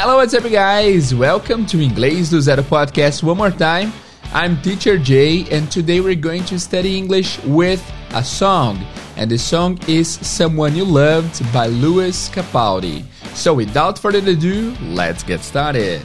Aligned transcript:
Hello, 0.00 0.18
what's 0.18 0.32
up, 0.32 0.48
guys? 0.48 1.12
Welcome 1.12 1.66
to 1.66 1.78
Inglês 1.78 2.30
do 2.30 2.40
Zero 2.40 2.62
podcast 2.62 3.24
one 3.24 3.36
more 3.36 3.50
time. 3.50 3.92
I'm 4.32 4.56
Teacher 4.62 4.96
Jay, 4.96 5.44
and 5.50 5.68
today 5.72 5.98
we're 5.98 6.14
going 6.14 6.44
to 6.44 6.60
study 6.60 6.96
English 6.96 7.40
with 7.42 7.82
a 8.14 8.22
song. 8.22 8.78
And 9.16 9.28
the 9.28 9.38
song 9.38 9.76
is 9.88 10.06
Someone 10.08 10.76
You 10.76 10.84
Loved 10.84 11.42
by 11.52 11.66
Louis 11.66 12.28
Capaldi. 12.28 13.02
So, 13.34 13.52
without 13.52 13.98
further 13.98 14.18
ado, 14.18 14.72
let's 14.82 15.24
get 15.24 15.40
started. 15.40 16.00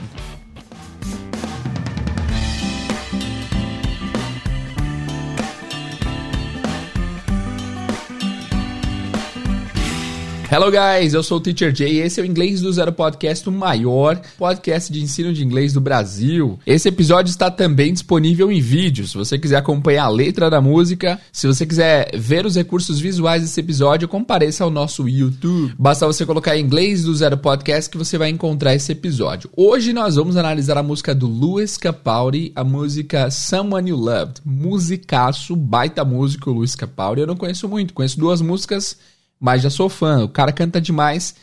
Hello 10.53 10.69
guys, 10.69 11.15
eu 11.15 11.23
sou 11.23 11.39
o 11.39 11.41
Teacher 11.41 11.75
Jay 11.75 11.93
e 11.93 12.01
esse 12.01 12.19
é 12.19 12.23
o 12.23 12.27
Inglês 12.27 12.61
do 12.61 12.71
Zero 12.71 12.93
Podcast, 12.93 13.49
o 13.49 13.51
maior 13.51 14.21
podcast 14.37 14.93
de 14.93 15.01
ensino 15.01 15.33
de 15.33 15.43
inglês 15.43 15.73
do 15.73 15.81
Brasil. 15.81 16.59
Esse 16.63 16.89
episódio 16.89 17.31
está 17.31 17.49
também 17.49 17.91
disponível 17.91 18.51
em 18.51 18.61
vídeo, 18.61 19.07
se 19.07 19.17
você 19.17 19.39
quiser 19.39 19.55
acompanhar 19.55 20.03
a 20.03 20.09
letra 20.09 20.51
da 20.51 20.61
música, 20.61 21.19
se 21.31 21.47
você 21.47 21.65
quiser 21.65 22.07
ver 22.15 22.45
os 22.45 22.55
recursos 22.55 22.99
visuais 22.99 23.41
desse 23.41 23.59
episódio, 23.59 24.07
compareça 24.07 24.63
ao 24.63 24.69
nosso 24.69 25.09
YouTube. 25.09 25.73
Basta 25.75 26.05
você 26.05 26.23
colocar 26.23 26.55
Inglês 26.55 27.01
do 27.01 27.15
Zero 27.15 27.39
Podcast 27.39 27.89
que 27.89 27.97
você 27.97 28.15
vai 28.19 28.29
encontrar 28.29 28.75
esse 28.75 28.91
episódio. 28.91 29.49
Hoje 29.57 29.91
nós 29.91 30.17
vamos 30.17 30.37
analisar 30.37 30.77
a 30.77 30.83
música 30.83 31.15
do 31.15 31.25
Louis 31.25 31.77
Capaldi, 31.77 32.51
a 32.55 32.63
música 32.63 33.31
Someone 33.31 33.89
You 33.89 33.97
Loved. 33.97 34.35
Musicaço, 34.45 35.55
baita 35.55 36.05
músico, 36.05 36.51
Louis 36.51 36.75
Capaldi. 36.75 37.21
Eu 37.21 37.27
não 37.27 37.35
conheço 37.35 37.67
muito, 37.67 37.95
conheço 37.95 38.19
duas 38.19 38.39
músicas 38.39 38.95
mas 39.43 39.61
já 39.61 39.69
sou 39.69 39.89
fã. 39.89 40.23
O 40.23 40.29
cara 40.29 40.53
canta 40.53 40.79
demais 40.79 41.35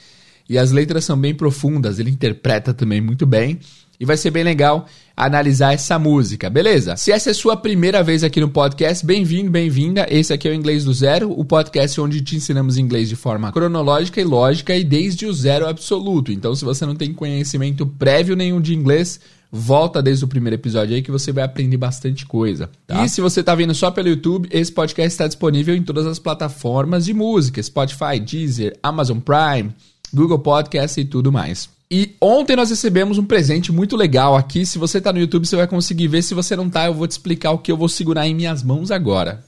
e 0.48 0.56
as 0.56 0.70
letras 0.70 1.04
são 1.04 1.18
bem 1.18 1.34
profundas, 1.34 1.98
ele 1.98 2.08
interpreta 2.08 2.72
também 2.72 2.98
muito 2.98 3.26
bem. 3.26 3.60
E 4.00 4.06
vai 4.06 4.16
ser 4.16 4.30
bem 4.30 4.42
legal 4.42 4.86
analisar 5.14 5.74
essa 5.74 5.98
música, 5.98 6.48
beleza? 6.48 6.96
Se 6.96 7.12
essa 7.12 7.28
é 7.28 7.34
sua 7.34 7.54
primeira 7.54 8.02
vez 8.02 8.24
aqui 8.24 8.40
no 8.40 8.48
podcast, 8.48 9.04
bem-vindo, 9.04 9.50
bem-vinda. 9.50 10.06
Esse 10.08 10.32
aqui 10.32 10.48
é 10.48 10.50
o 10.50 10.54
Inglês 10.54 10.86
do 10.86 10.94
Zero, 10.94 11.30
o 11.30 11.44
podcast 11.44 12.00
onde 12.00 12.22
te 12.22 12.36
ensinamos 12.36 12.78
inglês 12.78 13.10
de 13.10 13.16
forma 13.16 13.52
cronológica 13.52 14.18
e 14.18 14.24
lógica 14.24 14.74
e 14.74 14.82
desde 14.82 15.26
o 15.26 15.34
zero 15.34 15.68
absoluto. 15.68 16.32
Então, 16.32 16.54
se 16.54 16.64
você 16.64 16.86
não 16.86 16.96
tem 16.96 17.12
conhecimento 17.12 17.86
prévio 17.86 18.34
nenhum 18.34 18.62
de 18.62 18.74
inglês, 18.74 19.20
volta 19.50 20.02
desde 20.02 20.24
o 20.24 20.28
primeiro 20.28 20.54
episódio 20.54 20.94
aí 20.94 21.02
que 21.02 21.10
você 21.10 21.32
vai 21.32 21.44
aprender 21.44 21.76
bastante 21.76 22.24
coisa. 22.24 22.70
Tá? 22.86 23.04
E 23.04 23.08
se 23.08 23.20
você 23.20 23.40
está 23.40 23.54
vendo 23.54 23.74
só 23.74 23.90
pelo 23.90 24.08
YouTube, 24.08 24.48
esse 24.50 24.70
podcast 24.70 25.08
está 25.08 25.26
disponível 25.26 25.74
em 25.74 25.82
todas 25.82 26.06
as 26.06 26.18
plataformas 26.18 27.04
de 27.04 27.14
música: 27.14 27.62
Spotify, 27.62 28.20
Deezer, 28.20 28.78
Amazon 28.82 29.18
Prime, 29.18 29.74
Google 30.12 30.38
Podcast 30.38 31.00
e 31.00 31.04
tudo 31.04 31.32
mais. 31.32 31.68
E 31.92 32.14
ontem 32.20 32.54
nós 32.54 32.70
recebemos 32.70 33.18
um 33.18 33.24
presente 33.24 33.72
muito 33.72 33.96
legal 33.96 34.36
aqui. 34.36 34.64
Se 34.64 34.78
você 34.78 34.98
está 34.98 35.12
no 35.12 35.18
YouTube, 35.18 35.44
você 35.44 35.56
vai 35.56 35.66
conseguir 35.66 36.06
ver. 36.06 36.22
Se 36.22 36.34
você 36.34 36.54
não 36.54 36.68
está, 36.68 36.86
eu 36.86 36.94
vou 36.94 37.06
te 37.06 37.12
explicar 37.12 37.50
o 37.50 37.58
que 37.58 37.72
eu 37.72 37.76
vou 37.76 37.88
segurar 37.88 38.28
em 38.28 38.34
minhas 38.34 38.62
mãos 38.62 38.92
agora. 38.92 39.44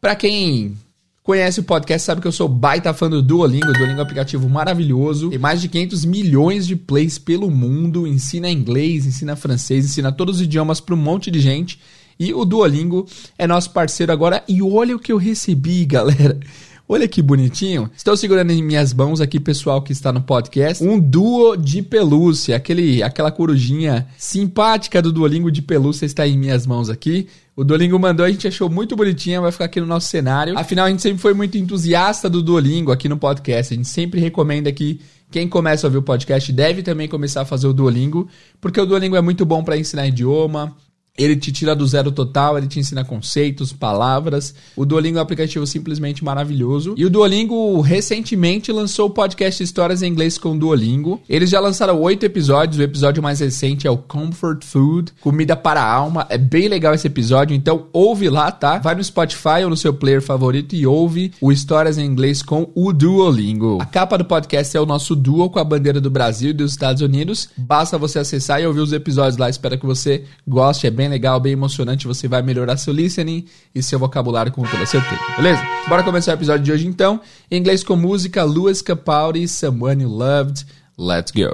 Para 0.00 0.16
quem 0.16 0.76
conhece 1.24 1.58
o 1.58 1.64
podcast 1.64 2.04
sabe 2.04 2.20
que 2.20 2.28
eu 2.28 2.32
sou 2.32 2.46
baita 2.46 2.92
fã 2.92 3.08
do 3.08 3.22
Duolingo. 3.22 3.70
O 3.70 3.72
Duolingo 3.72 3.98
é 3.98 4.00
um 4.00 4.02
aplicativo 4.02 4.46
maravilhoso. 4.46 5.30
Tem 5.30 5.38
mais 5.38 5.60
de 5.60 5.70
500 5.70 6.04
milhões 6.04 6.66
de 6.66 6.76
plays 6.76 7.18
pelo 7.18 7.50
mundo. 7.50 8.06
Ensina 8.06 8.50
inglês, 8.50 9.06
ensina 9.06 9.34
francês, 9.34 9.86
ensina 9.86 10.12
todos 10.12 10.36
os 10.36 10.42
idiomas 10.42 10.80
para 10.80 10.94
um 10.94 10.98
monte 10.98 11.30
de 11.30 11.40
gente. 11.40 11.80
E 12.18 12.32
o 12.32 12.44
Duolingo 12.44 13.06
é 13.38 13.46
nosso 13.46 13.70
parceiro 13.70 14.12
agora. 14.12 14.42
E 14.48 14.62
olha 14.62 14.96
o 14.96 14.98
que 14.98 15.12
eu 15.12 15.16
recebi, 15.16 15.84
galera. 15.86 16.38
Olha 16.86 17.08
que 17.08 17.22
bonitinho. 17.22 17.90
Estou 17.96 18.14
segurando 18.14 18.50
em 18.50 18.62
minhas 18.62 18.92
mãos 18.92 19.18
aqui, 19.18 19.40
pessoal 19.40 19.80
que 19.80 19.92
está 19.92 20.12
no 20.12 20.20
podcast, 20.20 20.84
um 20.84 21.00
duo 21.00 21.56
de 21.56 21.80
pelúcia, 21.80 22.56
aquele, 22.56 23.02
aquela 23.02 23.30
corujinha 23.30 24.06
simpática 24.18 25.00
do 25.00 25.10
Duolingo 25.10 25.50
de 25.50 25.62
pelúcia 25.62 26.04
está 26.04 26.28
em 26.28 26.36
minhas 26.36 26.66
mãos 26.66 26.90
aqui. 26.90 27.26
O 27.56 27.64
Duolingo 27.64 27.98
mandou, 27.98 28.26
a 28.26 28.30
gente 28.30 28.46
achou 28.46 28.68
muito 28.68 28.94
bonitinha, 28.94 29.40
vai 29.40 29.50
ficar 29.50 29.64
aqui 29.64 29.80
no 29.80 29.86
nosso 29.86 30.08
cenário. 30.08 30.58
Afinal, 30.58 30.84
a 30.84 30.90
gente 30.90 31.00
sempre 31.00 31.22
foi 31.22 31.32
muito 31.32 31.56
entusiasta 31.56 32.28
do 32.28 32.42
Duolingo 32.42 32.92
aqui 32.92 33.08
no 33.08 33.16
podcast. 33.16 33.72
A 33.72 33.76
gente 33.78 33.88
sempre 33.88 34.20
recomenda 34.20 34.70
que 34.70 35.00
quem 35.30 35.48
começa 35.48 35.86
a 35.86 35.88
ouvir 35.88 35.98
o 35.98 36.02
podcast 36.02 36.52
deve 36.52 36.82
também 36.82 37.08
começar 37.08 37.40
a 37.40 37.44
fazer 37.46 37.66
o 37.66 37.72
Duolingo, 37.72 38.28
porque 38.60 38.78
o 38.78 38.84
Duolingo 38.84 39.16
é 39.16 39.22
muito 39.22 39.46
bom 39.46 39.64
para 39.64 39.78
ensinar 39.78 40.06
idioma, 40.06 40.76
ele 41.16 41.36
te 41.36 41.52
tira 41.52 41.76
do 41.76 41.86
zero 41.86 42.10
total, 42.10 42.58
ele 42.58 42.66
te 42.66 42.80
ensina 42.80 43.04
conceitos, 43.04 43.72
palavras. 43.72 44.52
O 44.74 44.84
Duolingo 44.84 45.18
é 45.18 45.20
um 45.20 45.22
aplicativo 45.22 45.64
simplesmente 45.64 46.24
maravilhoso. 46.24 46.94
E 46.96 47.04
o 47.04 47.10
Duolingo 47.10 47.80
recentemente 47.80 48.72
lançou 48.72 49.06
o 49.06 49.10
podcast 49.10 49.62
Histórias 49.62 50.02
em 50.02 50.08
Inglês 50.08 50.36
com 50.36 50.58
Duolingo. 50.58 51.22
Eles 51.28 51.50
já 51.50 51.60
lançaram 51.60 52.00
oito 52.00 52.26
episódios. 52.26 52.80
O 52.80 52.82
episódio 52.82 53.22
mais 53.22 53.38
recente 53.38 53.86
é 53.86 53.90
o 53.90 53.96
Comfort 53.96 54.64
Food, 54.64 55.12
Comida 55.20 55.54
para 55.54 55.80
a 55.80 55.88
Alma. 55.88 56.26
É 56.28 56.36
bem 56.36 56.66
legal 56.66 56.92
esse 56.92 57.06
episódio, 57.06 57.54
então 57.54 57.86
ouve 57.92 58.28
lá, 58.28 58.50
tá? 58.50 58.78
Vai 58.78 58.96
no 58.96 59.04
Spotify 59.04 59.62
ou 59.62 59.70
no 59.70 59.76
seu 59.76 59.94
player 59.94 60.20
favorito 60.20 60.74
e 60.74 60.84
ouve 60.84 61.32
o 61.40 61.52
Histórias 61.52 61.96
em 61.96 62.06
Inglês 62.06 62.42
com 62.42 62.72
o 62.74 62.92
Duolingo. 62.92 63.78
A 63.80 63.86
capa 63.86 64.18
do 64.18 64.24
podcast 64.24 64.76
é 64.76 64.80
o 64.80 64.86
nosso 64.86 65.14
duo 65.14 65.48
com 65.48 65.60
a 65.60 65.64
bandeira 65.64 66.00
do 66.00 66.10
Brasil 66.10 66.50
e 66.50 66.54
dos 66.54 66.72
Estados 66.72 67.02
Unidos. 67.02 67.50
Basta 67.56 67.96
você 67.96 68.18
acessar 68.18 68.60
e 68.60 68.66
ouvir 68.66 68.80
os 68.80 68.92
episódios 68.92 69.36
lá. 69.36 69.48
Espero 69.48 69.78
que 69.78 69.86
você 69.86 70.24
goste. 70.44 70.88
É 70.88 70.90
bem 70.90 71.03
bem 71.04 71.08
legal, 71.10 71.38
bem 71.38 71.52
emocionante. 71.52 72.06
Você 72.06 72.26
vai 72.26 72.40
melhorar 72.40 72.78
seu 72.78 72.92
listening 72.92 73.44
e 73.74 73.82
seu 73.82 73.98
vocabulário 73.98 74.50
com 74.50 74.62
toda 74.62 74.86
certeza, 74.86 75.20
beleza? 75.36 75.62
Bora 75.86 76.02
começar 76.02 76.32
o 76.32 76.34
episódio 76.34 76.64
de 76.64 76.72
hoje 76.72 76.86
então. 76.86 77.20
Em 77.50 77.58
inglês 77.58 77.84
com 77.84 77.94
música, 77.94 78.42
Louis 78.42 78.80
Capaldi, 78.80 79.46
Someone 79.46 80.02
You 80.02 80.08
Loved. 80.08 80.64
Let's 80.98 81.30
go! 81.30 81.52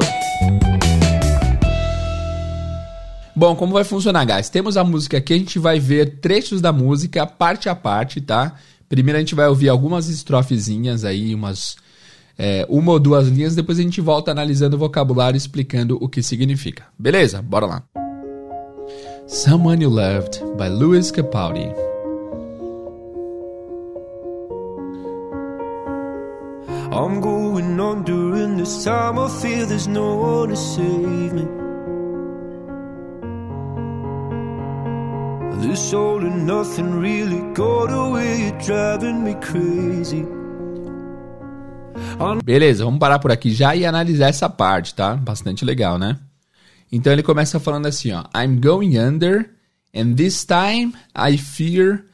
Bom, 3.35 3.57
como 3.57 3.73
vai 3.73 3.85
funcionar, 3.85 4.25
guys? 4.25 4.49
Temos 4.49 4.77
a 4.77 4.85
música 4.85 5.19
aqui, 5.19 5.35
a 5.35 5.39
gente 5.39 5.59
vai 5.59 5.81
ver 5.81 6.21
trechos 6.21 6.61
da 6.61 6.73
música, 6.73 7.27
parte 7.27 7.69
a 7.69 7.75
parte, 7.75 8.21
tá? 8.21 8.55
Primeiro 8.89 9.17
a 9.17 9.21
gente 9.21 9.35
vai 9.35 9.49
ouvir 9.49 9.69
algumas 9.69 10.09
estrofezinhas 10.09 11.05
aí, 11.05 11.35
umas 11.35 11.77
é, 12.39 12.65
uma 12.69 12.93
ou 12.93 13.01
duas 13.01 13.27
linhas, 13.27 13.57
depois 13.57 13.79
a 13.79 13.83
gente 13.83 14.01
volta 14.01 14.31
analisando 14.31 14.77
o 14.77 14.79
vocabulário, 14.79 15.37
explicando 15.37 15.99
o 16.01 16.09
que 16.09 16.23
significa. 16.23 16.85
Beleza? 16.99 17.43
Bora 17.43 17.67
lá. 17.67 18.10
Someone 19.33 19.81
You 19.81 19.91
Loved 19.91 20.41
by 20.59 20.67
Louis 20.67 21.13
Capaldi. 21.13 21.71
I'm 26.91 27.21
going 27.21 27.79
on 27.79 28.03
during 28.03 28.57
this 28.57 28.83
time. 28.83 29.21
I 29.21 29.29
feel 29.29 29.67
there's 29.67 29.87
no 29.87 30.17
one 30.17 30.49
to 30.49 30.57
save 30.57 31.33
me. 31.33 31.47
This 35.63 35.95
all 35.95 36.19
and 36.19 36.45
nothing 36.45 36.99
really 36.99 37.55
got 37.55 37.93
away, 37.93 38.51
driving 38.67 39.23
me 39.23 39.35
crazy. 39.35 40.27
Beleza, 42.45 42.85
vamos 42.85 42.99
parar 42.99 43.21
por 43.21 43.31
aqui 43.31 43.53
já 43.53 43.77
e 43.77 43.87
analisar 43.87 44.29
essa 44.29 44.51
parte, 44.51 44.93
tá? 44.93 45.15
Bastante 45.15 45.65
legal, 45.65 46.01
né? 46.01 46.19
Então 46.91 47.13
ele 47.13 47.23
começa 47.23 47.61
falando 47.61 47.87
assim, 47.87 48.13
ó, 48.13 48.25
I'm 48.37 48.61
going 48.61 48.99
under 48.99 49.51
and 49.95 50.15
this 50.15 50.45
time 50.45 50.95
I 51.15 51.37
fear 51.37 52.05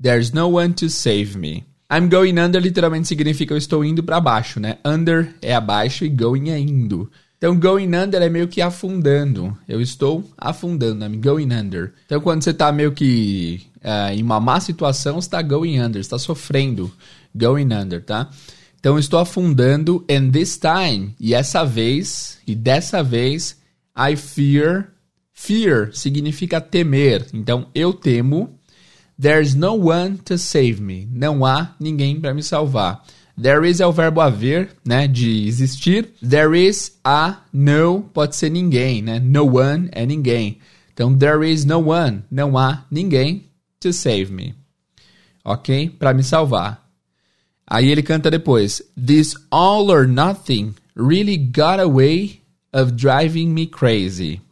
there's 0.00 0.32
no 0.32 0.48
one 0.48 0.74
to 0.74 0.88
save 0.88 1.36
me. 1.38 1.64
I'm 1.90 2.08
going 2.08 2.38
under 2.38 2.60
literalmente 2.60 3.06
significa 3.06 3.54
eu 3.54 3.58
estou 3.58 3.84
indo 3.84 4.02
para 4.02 4.20
baixo, 4.20 4.58
né? 4.58 4.78
Under 4.84 5.34
é 5.40 5.54
abaixo 5.54 6.04
e 6.04 6.08
going 6.08 6.50
é 6.50 6.58
indo. 6.58 7.10
Então, 7.38 7.58
going 7.58 7.94
under 7.94 8.20
é 8.22 8.28
meio 8.28 8.48
que 8.48 8.62
afundando. 8.62 9.56
Eu 9.68 9.80
estou 9.80 10.24
afundando, 10.38 11.04
I'm 11.04 11.20
going 11.20 11.52
under. 11.52 11.92
Então, 12.06 12.20
quando 12.20 12.42
você 12.42 12.50
está 12.50 12.72
meio 12.72 12.92
que 12.92 13.60
uh, 13.84 14.12
em 14.12 14.22
uma 14.22 14.40
má 14.40 14.58
situação, 14.58 15.18
está 15.18 15.42
going 15.42 15.78
under, 15.78 16.00
está 16.00 16.18
sofrendo. 16.18 16.90
Going 17.34 17.72
under, 17.74 18.02
tá? 18.02 18.30
Então, 18.80 18.98
estou 18.98 19.20
afundando, 19.20 20.04
and 20.10 20.30
this 20.30 20.58
time, 20.58 21.14
e 21.20 21.34
essa 21.34 21.62
vez, 21.64 22.38
e 22.46 22.54
dessa 22.54 23.02
vez, 23.02 23.56
I 23.96 24.16
fear. 24.16 24.92
Fear 25.32 25.94
significa 25.94 26.60
temer. 26.60 27.26
Então, 27.32 27.68
eu 27.74 27.92
temo. 27.92 28.58
There's 29.18 29.54
no 29.54 29.74
one 29.74 30.18
to 30.18 30.36
save 30.36 30.80
me. 30.80 31.08
Não 31.10 31.44
há 31.44 31.74
ninguém 31.80 32.20
para 32.20 32.34
me 32.34 32.42
salvar. 32.42 33.02
There 33.40 33.68
is 33.68 33.80
é 33.80 33.86
o 33.86 33.92
verbo 33.92 34.20
haver, 34.20 34.76
né, 34.84 35.06
de 35.06 35.46
existir. 35.46 36.10
There 36.26 36.56
is 36.56 36.98
a 37.04 37.42
no 37.52 38.02
pode 38.14 38.34
ser 38.34 38.50
ninguém, 38.50 39.02
né? 39.02 39.20
No 39.20 39.58
one 39.58 39.90
é 39.92 40.06
ninguém. 40.06 40.58
Então 40.94 41.16
there 41.16 41.44
is 41.50 41.66
no 41.66 41.90
one, 41.90 42.24
não 42.30 42.56
há 42.56 42.86
ninguém 42.90 43.44
to 43.78 43.92
save 43.92 44.32
me. 44.32 44.54
OK? 45.44 45.90
Para 45.98 46.14
me 46.14 46.22
salvar. 46.22 46.82
Aí 47.66 47.90
ele 47.90 48.02
canta 48.02 48.30
depois: 48.30 48.82
This 48.96 49.36
all 49.50 49.90
or 49.90 50.06
nothing 50.06 50.74
really 50.96 51.36
got 51.36 51.78
away 51.78 52.40
of 52.76 52.94
driving 52.94 53.54
me 53.54 53.66
crazy. 53.66 54.42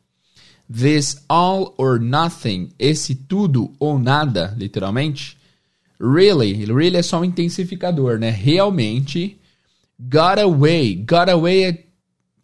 This 0.68 1.20
all 1.28 1.74
or 1.76 1.98
nothing, 1.98 2.72
esse 2.78 3.14
tudo 3.14 3.74
ou 3.78 3.98
nada, 3.98 4.54
literalmente. 4.56 5.36
Really, 6.00 6.64
really 6.64 6.96
é 6.96 7.02
só 7.02 7.20
um 7.20 7.24
intensificador, 7.24 8.18
né? 8.18 8.30
Realmente, 8.30 9.38
got 10.00 10.38
away. 10.38 10.94
Got 10.94 11.30
away 11.30 11.64
é 11.64 11.84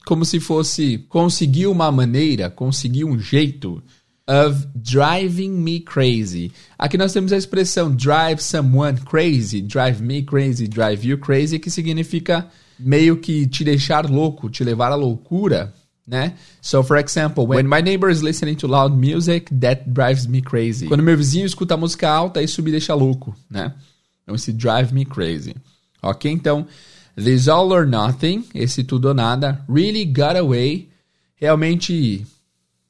como 0.05 0.27
se 0.27 0.39
fosse 0.39 0.99
conseguir 1.09 1.67
uma 1.67 1.91
maneira, 1.91 2.51
conseguir 2.51 3.05
um 3.05 3.19
jeito 3.19 3.83
of 4.29 4.67
driving 4.75 5.51
me 5.51 5.81
crazy. 5.81 6.53
Aqui 6.79 6.99
nós 6.99 7.13
temos 7.15 7.33
a 7.33 7.39
expressão 7.39 7.95
drive 7.95 8.41
someone 8.41 8.99
crazy, 9.01 9.63
drive 9.63 10.03
me 10.03 10.23
crazy, 10.23 10.69
drive 10.69 11.07
you 11.07 11.17
crazy, 11.17 11.59
que 11.59 11.71
significa 11.71 12.47
meio 12.81 13.17
que 13.17 13.47
te 13.47 13.65
deixar 13.65 14.09
louco, 14.09 14.51
te 14.51 14.65
levar 14.65 14.91
à 14.93 14.95
loucura, 14.95 15.73
né? 16.07 16.35
So, 16.61 16.83
for 16.83 16.97
example, 16.97 17.47
when 17.47 17.67
my 17.67 17.81
neighbor 17.81 18.11
is 18.11 18.21
listening 18.21 18.57
to 18.57 18.67
loud 18.67 18.97
music, 18.97 19.53
that 19.61 19.85
drives 19.87 20.27
me 20.27 20.43
crazy. 20.43 20.87
Quando 20.87 21.03
meu 21.03 21.17
vizinho 21.17 21.47
escuta 21.47 21.77
música 21.77 22.09
alta, 22.09 22.43
isso 22.43 22.63
me 22.63 22.71
deixa 22.71 22.95
louco, 22.95 23.35
né? 23.49 23.75
Então, 24.23 24.35
esse 24.35 24.53
drive 24.53 24.93
me 24.93 25.05
crazy. 25.05 25.55
Ok? 26.03 26.31
Então, 26.31 26.67
this 27.15 27.49
all 27.49 27.73
or 27.73 27.87
nothing, 27.87 28.45
esse 28.55 28.83
tudo 28.83 29.09
ou 29.09 29.15
nada, 29.15 29.65
really 29.69 30.05
got 30.05 30.37
away, 30.37 30.89
realmente 31.37 32.27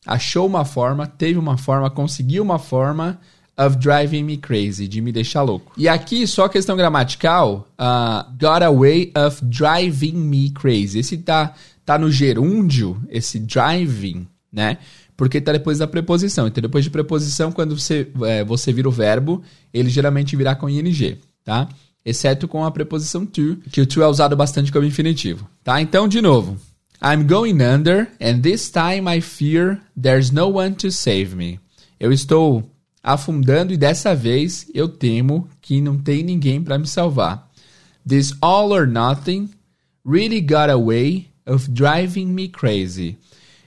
achou 0.06 0.46
uma 0.46 0.64
forma, 0.64 1.06
teve 1.06 1.38
uma 1.38 1.56
forma, 1.56 1.90
conseguiu 1.90 2.42
uma 2.42 2.58
forma 2.58 3.20
of 3.60 3.76
driving 3.76 4.24
me 4.24 4.38
crazy, 4.38 4.88
de 4.88 5.02
me 5.02 5.12
deixar 5.12 5.42
louco. 5.42 5.72
E 5.76 5.86
aqui, 5.86 6.26
só 6.26 6.48
questão 6.48 6.76
gramatical, 6.76 7.68
uh, 7.78 8.24
got 8.38 8.62
away 8.62 9.12
of 9.14 9.44
driving 9.44 10.14
me 10.14 10.50
crazy. 10.50 11.00
Esse 11.00 11.18
tá, 11.18 11.52
tá 11.84 11.98
no 11.98 12.10
gerúndio, 12.10 12.96
esse 13.10 13.38
driving, 13.38 14.26
né? 14.50 14.78
Porque 15.14 15.38
tá 15.42 15.52
depois 15.52 15.76
da 15.76 15.86
preposição. 15.86 16.46
Então, 16.46 16.62
depois 16.62 16.82
de 16.82 16.90
preposição, 16.90 17.52
quando 17.52 17.78
você, 17.78 18.08
é, 18.22 18.42
você 18.42 18.72
vira 18.72 18.88
o 18.88 18.92
verbo, 18.92 19.42
ele 19.74 19.90
geralmente 19.90 20.34
virá 20.34 20.54
com 20.54 20.70
ing, 20.70 21.18
tá? 21.44 21.68
Exceto 22.02 22.48
com 22.48 22.64
a 22.64 22.70
preposição 22.70 23.26
to, 23.26 23.58
que 23.70 23.82
o 23.82 23.86
to 23.86 24.02
é 24.02 24.06
usado 24.06 24.34
bastante 24.34 24.72
como 24.72 24.86
infinitivo, 24.86 25.46
tá? 25.62 25.82
Então, 25.82 26.08
de 26.08 26.22
novo. 26.22 26.56
I'm 27.02 27.26
going 27.26 27.62
under, 27.62 28.08
and 28.20 28.40
this 28.42 28.70
time 28.70 29.08
I 29.08 29.20
fear 29.20 29.80
there's 30.00 30.30
no 30.30 30.48
one 30.48 30.74
to 30.76 30.90
save 30.90 31.34
me. 31.34 31.58
Eu 31.98 32.12
estou 32.12 32.62
afundando 33.02 33.72
e 33.72 33.76
dessa 33.76 34.14
vez 34.14 34.70
eu 34.74 34.88
temo 34.88 35.48
que 35.60 35.80
não 35.80 35.98
tem 35.98 36.22
ninguém 36.22 36.62
para 36.62 36.78
me 36.78 36.86
salvar. 36.86 37.48
This 38.06 38.34
all 38.40 38.72
or 38.72 38.86
nothing 38.86 39.50
really 40.04 40.40
got 40.40 40.70
a 40.70 40.78
way 40.78 41.28
of 41.46 41.70
driving 41.70 42.26
me 42.26 42.48
crazy. 42.48 43.16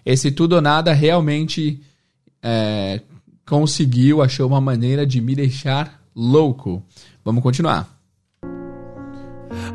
Esse 0.06 0.32
tudo 0.32 0.56
ou 0.56 0.62
nada 0.62 0.94
realmente 0.94 1.80
é, 2.42 3.02
conseguiu, 3.46 4.22
achou 4.22 4.48
uma 4.48 4.62
maneira 4.62 5.06
de 5.06 5.22
me 5.22 5.36
deixar 5.36 6.02
louco. 6.16 6.84
Vamos 7.24 7.42
continuar. 7.42 7.90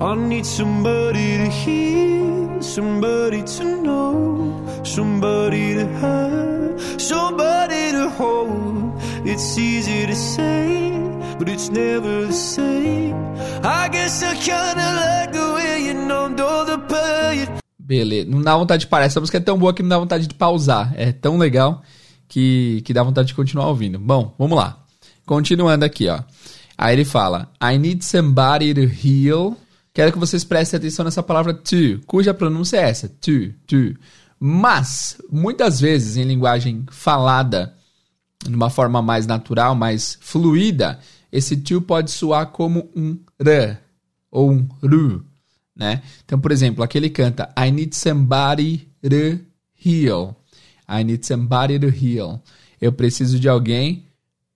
I 0.01 0.15
need 0.17 0.45
somebody 0.45 1.39
to 1.39 1.51
hear, 1.51 2.61
somebody 2.61 3.43
to 3.43 3.65
know, 3.83 4.63
somebody 4.85 5.75
to 5.75 5.87
have, 6.01 7.01
somebody 7.01 7.93
to 7.93 8.09
hold. 8.11 8.98
It's 9.31 9.59
easy 9.59 10.07
to 10.07 10.15
say, 10.15 10.91
but 11.39 11.51
it's 11.51 11.69
never 11.69 12.27
the 12.27 12.33
same. 12.33 13.15
I 13.63 13.89
guess 13.93 14.23
I 14.23 14.35
kinda 14.37 14.87
like 14.97 15.33
the 15.33 15.53
way 15.55 15.87
you 15.87 15.95
numbed 15.95 16.41
all 16.41 16.65
the 16.65 16.79
pain. 16.79 17.47
Beleza, 17.79 18.31
não 18.31 18.41
dá 18.41 18.57
vontade 18.57 18.81
de 18.81 18.87
parar. 18.87 19.05
Essa 19.05 19.21
música 19.21 19.37
é 19.37 19.41
tão 19.41 19.59
boa 19.59 19.75
que 19.75 19.83
não 19.83 19.91
dá 19.91 19.99
vontade 19.99 20.27
de 20.27 20.35
pausar. 20.35 20.95
É 20.97 21.13
tão 21.13 21.37
legal 21.37 21.83
que, 22.27 22.81
que 22.87 22.95
dá 22.95 23.03
vontade 23.03 23.29
de 23.29 23.35
continuar 23.35 23.69
ouvindo. 23.69 23.99
Bom, 23.99 24.35
vamos 24.39 24.57
lá. 24.57 24.83
Continuando 25.27 25.85
aqui, 25.85 26.09
ó. 26.09 26.21
Aí 26.79 26.95
ele 26.95 27.05
fala: 27.05 27.53
I 27.63 27.77
need 27.77 28.03
somebody 28.03 28.73
to 28.73 28.81
heal 28.81 29.57
Quero 29.93 30.13
que 30.13 30.19
vocês 30.19 30.45
prestem 30.45 30.79
atenção 30.79 31.05
nessa 31.05 31.25
palavra 31.25 31.53
to, 31.53 32.01
cuja 32.07 32.33
pronúncia 32.33 32.77
é 32.77 32.89
essa, 32.89 33.09
to, 33.09 33.53
to. 33.67 33.99
Mas, 34.39 35.19
muitas 35.29 35.81
vezes, 35.81 36.17
em 36.17 36.23
linguagem 36.23 36.87
falada, 36.89 37.75
de 38.45 38.55
uma 38.55 38.71
forma 38.71 39.03
mais 39.03 39.27
natural, 39.27 39.75
mais 39.75 40.19
fluida, 40.21 40.99
esse 41.31 41.57
to 41.57 41.81
pode 41.81 42.11
soar 42.11 42.47
como 42.47 42.91
um 42.95 43.19
r 43.39 43.77
ou 44.31 44.51
um 44.51 44.69
ru, 44.83 45.25
né? 45.75 46.03
Então, 46.25 46.39
por 46.39 46.53
exemplo, 46.53 46.83
aqui 46.83 46.99
ele 46.99 47.11
canta 47.11 47.53
I 47.59 47.71
need 47.71 47.95
somebody 47.95 48.89
to 49.03 49.41
heal. 49.85 50.37
I 50.89 51.05
need 51.05 51.27
somebody 51.27 51.79
to 51.79 51.89
heal. 51.89 52.43
Eu 52.81 52.93
preciso 52.93 53.39
de 53.39 53.49
alguém 53.49 54.05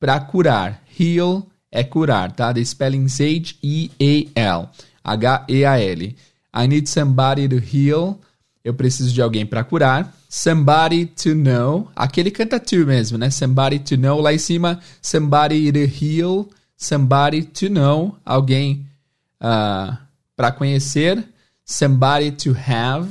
para 0.01 0.19
curar. 0.21 0.83
Heal 0.99 1.47
é 1.71 1.85
curar, 1.85 2.33
tá? 2.33 2.53
The 2.53 2.65
spelling 2.65 3.05
is 3.05 3.21
H-E-A-L. 3.21 4.69
H-E-A-L. 5.05 6.17
I 6.55 6.69
need 6.69 6.89
somebody 6.89 7.49
to 7.49 7.57
heal. 7.57 8.21
Eu 8.65 8.75
preciso 8.75 9.13
de 9.13 9.21
alguém 9.21 9.45
para 9.45 9.65
curar. 9.65 10.15
Somebody 10.29 11.07
to 11.07 11.35
know. 11.35 11.91
Aquele 11.97 12.31
canta 12.31 12.61
to 12.61 12.87
mesmo, 12.87 13.19
né? 13.19 13.31
Somebody 13.31 13.79
to 13.81 13.97
know. 13.97 14.21
Lá 14.21 14.33
em 14.33 14.39
cima, 14.39 14.81
somebody 15.01 15.73
to 15.73 16.05
heal. 16.05 16.49
Somebody 16.77 17.43
to 17.43 17.69
know. 17.69 18.17
Alguém 18.25 18.87
uh, 19.41 19.47
ah, 19.47 19.99
para 20.37 20.53
conhecer. 20.53 21.25
Somebody 21.65 22.31
to 22.33 22.57
have. 22.67 23.09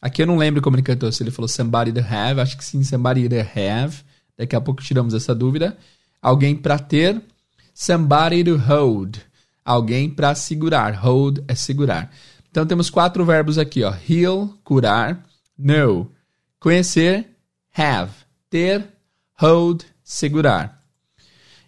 Aqui 0.00 0.22
eu 0.22 0.26
não 0.26 0.36
lembro 0.36 0.60
como 0.60 0.76
ele 0.76 0.82
cantou. 0.82 1.10
Se 1.12 1.22
ele 1.22 1.30
falou 1.30 1.48
somebody 1.48 1.92
to 1.92 2.00
have. 2.00 2.40
Acho 2.40 2.56
que 2.56 2.64
sim, 2.64 2.82
somebody 2.82 3.28
to 3.28 3.36
have. 3.36 3.96
Daqui 4.36 4.56
a 4.56 4.60
pouco 4.60 4.82
tiramos 4.82 5.14
essa 5.14 5.34
dúvida. 5.34 5.76
Alguém 6.20 6.56
para 6.56 6.78
ter. 6.78 7.20
Somebody 7.72 8.42
to 8.42 8.56
hold 8.56 9.18
alguém 9.68 10.08
para 10.08 10.34
segurar. 10.34 10.94
Hold 10.94 11.40
é 11.46 11.54
segurar. 11.54 12.10
Então 12.50 12.66
temos 12.66 12.90
quatro 12.90 13.24
verbos 13.24 13.58
aqui, 13.58 13.82
ó. 13.82 13.94
Heal, 14.08 14.52
curar. 14.64 15.24
Know, 15.58 16.10
conhecer. 16.58 17.26
Have, 17.76 18.12
ter. 18.50 18.86
Hold, 19.40 19.82
segurar. 20.02 20.82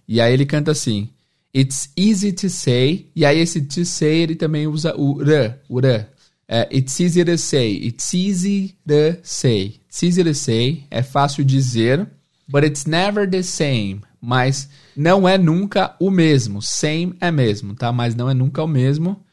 E 0.06 0.21
aí 0.21 0.32
ele 0.32 0.47
canta 0.47 0.73
assim. 0.73 1.09
It's 1.55 1.91
easy 1.97 2.32
to 2.32 2.49
say. 2.49 3.11
E 3.15 3.25
aí 3.25 3.38
esse 3.38 3.61
to 3.62 3.85
say 3.85 4.23
ele 4.23 4.35
também 4.35 4.67
usa 4.67 4.94
o 4.97 5.21
r, 5.23 5.61
o 5.69 5.79
r. 5.79 6.09
Uh, 6.49 6.67
it's 6.77 6.99
easy 6.99 7.25
to 7.25 7.38
say. 7.38 7.77
It's 7.77 8.12
easy 8.12 8.77
to 8.87 9.21
say. 9.23 9.81
It's 9.88 10.03
easy 10.03 10.25
to 10.25 10.35
say. 10.35 10.85
É 10.91 11.03
fácil 11.03 11.44
dizer. 11.44 12.09
But 12.49 12.65
it's 12.65 12.87
never 12.87 13.29
the 13.29 13.43
same 13.43 14.03
mas 14.21 14.69
não 14.94 15.27
é 15.27 15.38
nunca 15.38 15.97
o 15.99 16.11
mesmo. 16.11 16.61
Same 16.61 17.15
é 17.21 17.31
mesmo, 17.31 17.75
tá? 17.75 17.91
Mas 17.91 18.15
não 18.15 18.29
é 18.29 18.35
nunca 18.35 18.62
o 18.62 18.69
mesmo. 18.69 19.25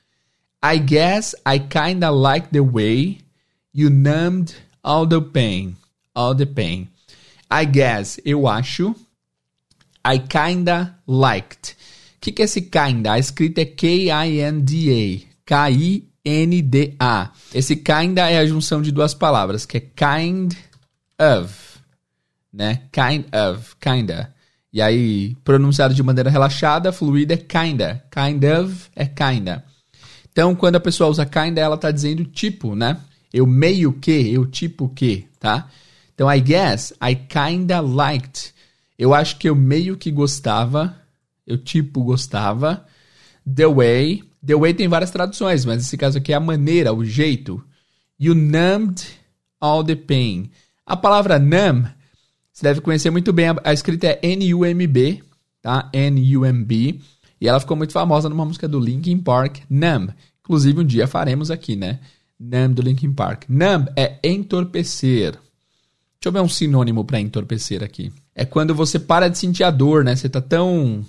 I 0.62 0.80
guess 0.80 1.36
I 1.46 1.60
kinda 1.60 2.10
like 2.12 2.50
the 2.52 2.64
way 2.64 3.20
you 3.72 3.90
numbed 3.90 4.56
all 4.84 5.06
the 5.06 5.22
pain. 5.22 5.76
All 6.16 6.34
the 6.34 6.46
pain. 6.46 6.90
I 7.50 7.66
guess, 7.66 8.20
eu 8.26 8.48
acho. 8.48 8.96
I 10.04 10.20
kinda 10.20 10.96
liked. 11.06 11.76
O 12.16 12.20
que, 12.20 12.32
que 12.32 12.42
é 12.42 12.46
esse 12.46 12.62
kinda? 12.62 13.14
A 13.14 13.20
escrita 13.20 13.62
é 13.62 13.66
K-I-N-D-A. 13.66 15.28
K-I-N-D-A. 15.46 17.32
Esse 17.54 17.76
kinda 17.76 18.30
é 18.30 18.40
a 18.40 18.46
junção 18.46 18.82
de 18.82 18.92
duas 18.92 19.14
palavras, 19.14 19.66
que 19.66 19.78
é 19.78 19.80
kind 19.80 20.54
of. 21.20 21.80
Né? 22.52 22.82
Kind 22.92 23.26
of. 23.34 23.76
Kinda. 23.80 24.34
E 24.74 24.82
aí, 24.82 25.36
pronunciado 25.44 25.94
de 25.94 26.04
maneira 26.04 26.30
relaxada, 26.30 26.92
fluida 26.92 27.36
é 27.36 27.38
kinda. 27.38 28.04
Kind 28.12 28.44
of 28.44 28.90
é 28.96 29.06
kinda. 29.06 29.64
Então, 30.38 30.54
quando 30.54 30.76
a 30.76 30.80
pessoa 30.80 31.10
usa 31.10 31.26
kinda, 31.26 31.60
ela 31.60 31.74
está 31.74 31.90
dizendo 31.90 32.24
tipo, 32.24 32.76
né? 32.76 33.02
Eu 33.34 33.48
meio 33.48 33.92
que, 33.92 34.32
eu 34.32 34.46
tipo 34.46 34.88
que, 34.88 35.26
tá? 35.40 35.68
Então, 36.14 36.32
I 36.32 36.40
guess 36.40 36.94
I 37.02 37.16
kinda 37.16 37.80
liked. 37.80 38.54
Eu 39.00 39.16
acho 39.16 39.38
que 39.40 39.50
eu 39.50 39.56
meio 39.56 39.98
que 39.98 40.12
gostava, 40.12 40.96
eu 41.48 41.58
tipo 41.58 42.04
gostava. 42.04 42.86
The 43.52 43.66
way. 43.66 44.24
The 44.46 44.54
way 44.54 44.76
tem 44.76 44.88
várias 44.88 45.10
traduções, 45.10 45.66
mas 45.66 45.78
nesse 45.78 45.98
caso 45.98 46.20
aqui 46.20 46.32
é 46.32 46.36
a 46.36 46.40
maneira, 46.40 46.94
o 46.94 47.04
jeito. 47.04 47.60
You 48.20 48.36
numbed 48.36 49.08
all 49.60 49.84
the 49.84 49.96
pain. 49.96 50.52
A 50.86 50.96
palavra 50.96 51.40
numb 51.40 51.88
você 52.54 52.62
deve 52.62 52.82
conhecer 52.82 53.10
muito 53.10 53.34
bem, 53.34 53.48
a, 53.64 53.74
escrita 53.74 54.06
é 54.06 54.20
N-U-M-B, 54.22 55.24
tá? 55.64 55.90
N-U-M-B. 55.92 57.00
E 57.40 57.48
ela 57.48 57.60
ficou 57.60 57.78
muito 57.78 57.94
famosa 57.94 58.30
numa 58.30 58.46
música 58.46 58.68
do 58.68 58.80
Linkin 58.80 59.20
Park, 59.20 59.60
Numb. 59.70 60.12
Inclusive, 60.42 60.82
um 60.82 60.86
dia 60.86 61.08
faremos 61.08 61.52
aqui, 61.52 61.76
né? 61.76 62.00
Numb 62.40 62.76
do 62.76 62.82
Linkin 62.82 63.14
Park. 63.14 63.44
Numb 63.48 63.90
é 63.96 64.18
entorpecer. 64.24 65.32
Deixa 65.34 66.28
eu 66.28 66.32
ver 66.32 66.42
um 66.42 66.50
sinônimo 66.50 67.06
para 67.06 67.20
entorpecer 67.20 67.84
aqui. 67.84 68.12
É 68.36 68.46
quando 68.46 68.74
você 68.74 69.00
para 69.00 69.28
de 69.28 69.38
sentir 69.38 69.64
a 69.64 69.72
dor, 69.72 70.04
né? 70.04 70.16
Você 70.16 70.28
tá 70.28 70.42
tão. 70.42 71.06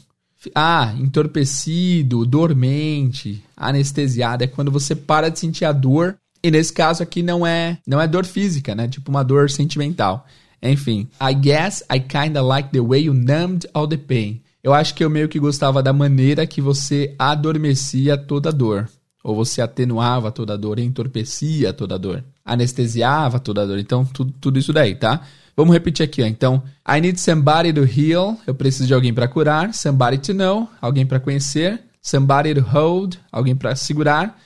Ah, 0.55 0.95
entorpecido, 0.99 2.25
dormente, 2.25 3.43
anestesiado. 3.57 4.45
É 4.45 4.47
quando 4.47 4.71
você 4.71 4.95
para 4.95 5.29
de 5.29 5.39
sentir 5.39 5.65
a 5.65 5.73
dor. 5.73 6.17
E 6.43 6.51
nesse 6.51 6.73
caso 6.73 7.03
aqui 7.03 7.23
não 7.23 7.45
é, 7.47 7.79
não 7.87 8.01
é 8.01 8.07
dor 8.07 8.25
física, 8.25 8.75
né? 8.75 8.87
Tipo 8.87 9.11
uma 9.11 9.25
dor 9.25 9.51
sentimental. 9.51 10.27
Enfim, 10.63 11.09
I 11.21 11.35
guess 11.35 11.85
I 11.93 12.01
kinda 12.01 12.43
like 12.43 12.71
the 12.71 12.81
way 12.81 13.05
you 13.05 13.15
numbed 13.15 13.69
all 13.75 13.89
the 13.89 13.97
pain. 13.97 14.41
Eu 14.63 14.75
acho 14.75 14.95
que 14.95 15.05
eu 15.05 15.11
meio 15.11 15.29
que 15.29 15.39
gostava 15.39 15.83
da 15.83 15.93
maneira 15.93 16.47
que 16.47 16.61
você 16.61 17.15
adormecia 17.19 18.17
toda 18.17 18.53
dor. 18.53 18.89
Ou 19.23 19.35
você 19.35 19.61
atenuava 19.61 20.31
toda 20.31 20.57
dor, 20.57 20.79
entorpecia 20.79 21.73
toda 21.73 21.99
dor. 21.99 22.25
anestesiava 22.45 23.39
toda 23.39 23.67
dor. 23.67 23.79
Então, 23.79 24.05
tudo, 24.05 24.33
tudo 24.41 24.59
isso 24.59 24.73
daí, 24.73 24.95
tá? 24.95 25.23
Vamos 25.57 25.75
repetir 25.75 26.05
aqui, 26.05 26.23
ó. 26.23 26.27
Então, 26.27 26.63
I 26.89 27.01
need 27.01 27.21
somebody 27.21 27.73
to 27.73 27.85
heal. 27.85 28.39
Eu 28.47 28.55
preciso 28.55 28.87
de 28.87 28.95
alguém 28.95 29.13
para 29.13 29.27
curar. 29.29 29.75
Somebody 29.75 30.19
to 30.19 30.33
know. 30.33 30.69
Alguém 30.81 31.05
para 31.05 31.19
conhecer. 31.19 31.81
Somebody 32.01 32.55
to 32.55 32.61
hold. 32.61 33.17
Alguém 33.31 33.57
para 33.57 33.75
segurar. 33.75 34.41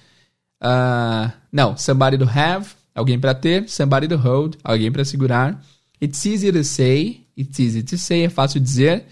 Uh, 0.62 1.30
não, 1.52 1.76
somebody 1.76 2.16
to 2.16 2.24
have. 2.24 2.66
Alguém 2.94 3.20
para 3.20 3.34
ter. 3.34 3.68
Somebody 3.68 4.08
to 4.08 4.16
hold. 4.16 4.56
Alguém 4.64 4.90
para 4.90 5.04
segurar. 5.04 5.62
It's 6.00 6.24
easy 6.24 6.50
to 6.50 6.64
say. 6.64 7.26
It's 7.36 7.58
easy 7.60 7.82
to 7.82 7.98
say. 7.98 8.24
É 8.24 8.30
fácil 8.30 8.58
dizer. 8.60 9.04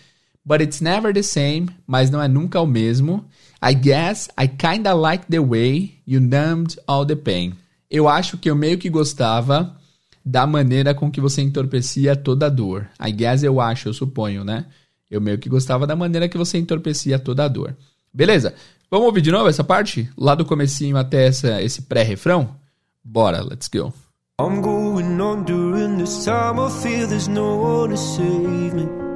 But 0.44 0.60
it's 0.60 0.80
never 0.80 1.12
the 1.12 1.22
same. 1.22 1.68
Mas 1.86 2.10
não 2.10 2.22
é 2.22 2.28
nunca 2.28 2.60
o 2.60 2.66
mesmo. 2.66 3.24
I 3.62 3.74
guess 3.74 4.28
I 4.40 4.48
kinda 4.48 4.94
like 4.94 5.26
the 5.26 5.40
way 5.40 6.00
you 6.06 6.20
numbed 6.20 6.78
all 6.86 7.04
the 7.04 7.16
pain. 7.16 7.54
Eu 7.90 8.08
acho 8.08 8.38
que 8.38 8.48
eu 8.48 8.56
meio 8.56 8.78
que 8.78 8.88
gostava 8.88 9.76
da 10.24 10.46
maneira 10.46 10.94
com 10.94 11.10
que 11.10 11.20
você 11.20 11.42
entorpecia 11.42 12.14
toda 12.16 12.46
a 12.46 12.48
dor. 12.48 12.88
I 13.04 13.12
guess 13.12 13.42
eu 13.42 13.60
acho, 13.60 13.88
eu 13.88 13.92
suponho, 13.92 14.44
né? 14.44 14.66
Eu 15.10 15.20
meio 15.20 15.38
que 15.38 15.48
gostava 15.48 15.86
da 15.86 15.96
maneira 15.96 16.28
que 16.28 16.38
você 16.38 16.56
entorpecia 16.56 17.18
toda 17.18 17.44
a 17.44 17.48
dor. 17.48 17.76
Beleza? 18.12 18.54
Vamos 18.90 19.06
ouvir 19.06 19.20
de 19.20 19.30
novo 19.30 19.48
essa 19.48 19.64
parte? 19.64 20.08
Lá 20.16 20.34
do 20.34 20.44
comecinho 20.44 20.96
até 20.96 21.26
essa, 21.26 21.60
esse 21.62 21.82
pré-refrão? 21.82 22.56
Bora, 23.04 23.42
let's 23.42 23.68
go. 23.68 23.92
I'm 24.40 24.60
going 24.62 25.20
on 25.20 25.44
during 25.44 25.98
this 25.98 26.24
time 26.24 26.58
I 26.58 26.70
feel 26.70 27.06
there's 27.06 27.28
no 27.28 27.60
one 27.60 27.90
to 27.90 27.96
save 27.96 28.74
me 28.74 29.09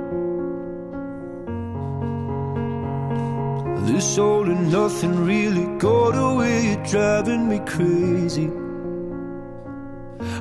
This 3.87 4.19
all 4.19 4.45
and 4.45 4.73
nothing 4.73 5.25
really 5.25 5.67
got 5.79 6.15
away, 6.17 6.77
driving 6.91 7.49
me 7.49 7.61
crazy 7.67 8.51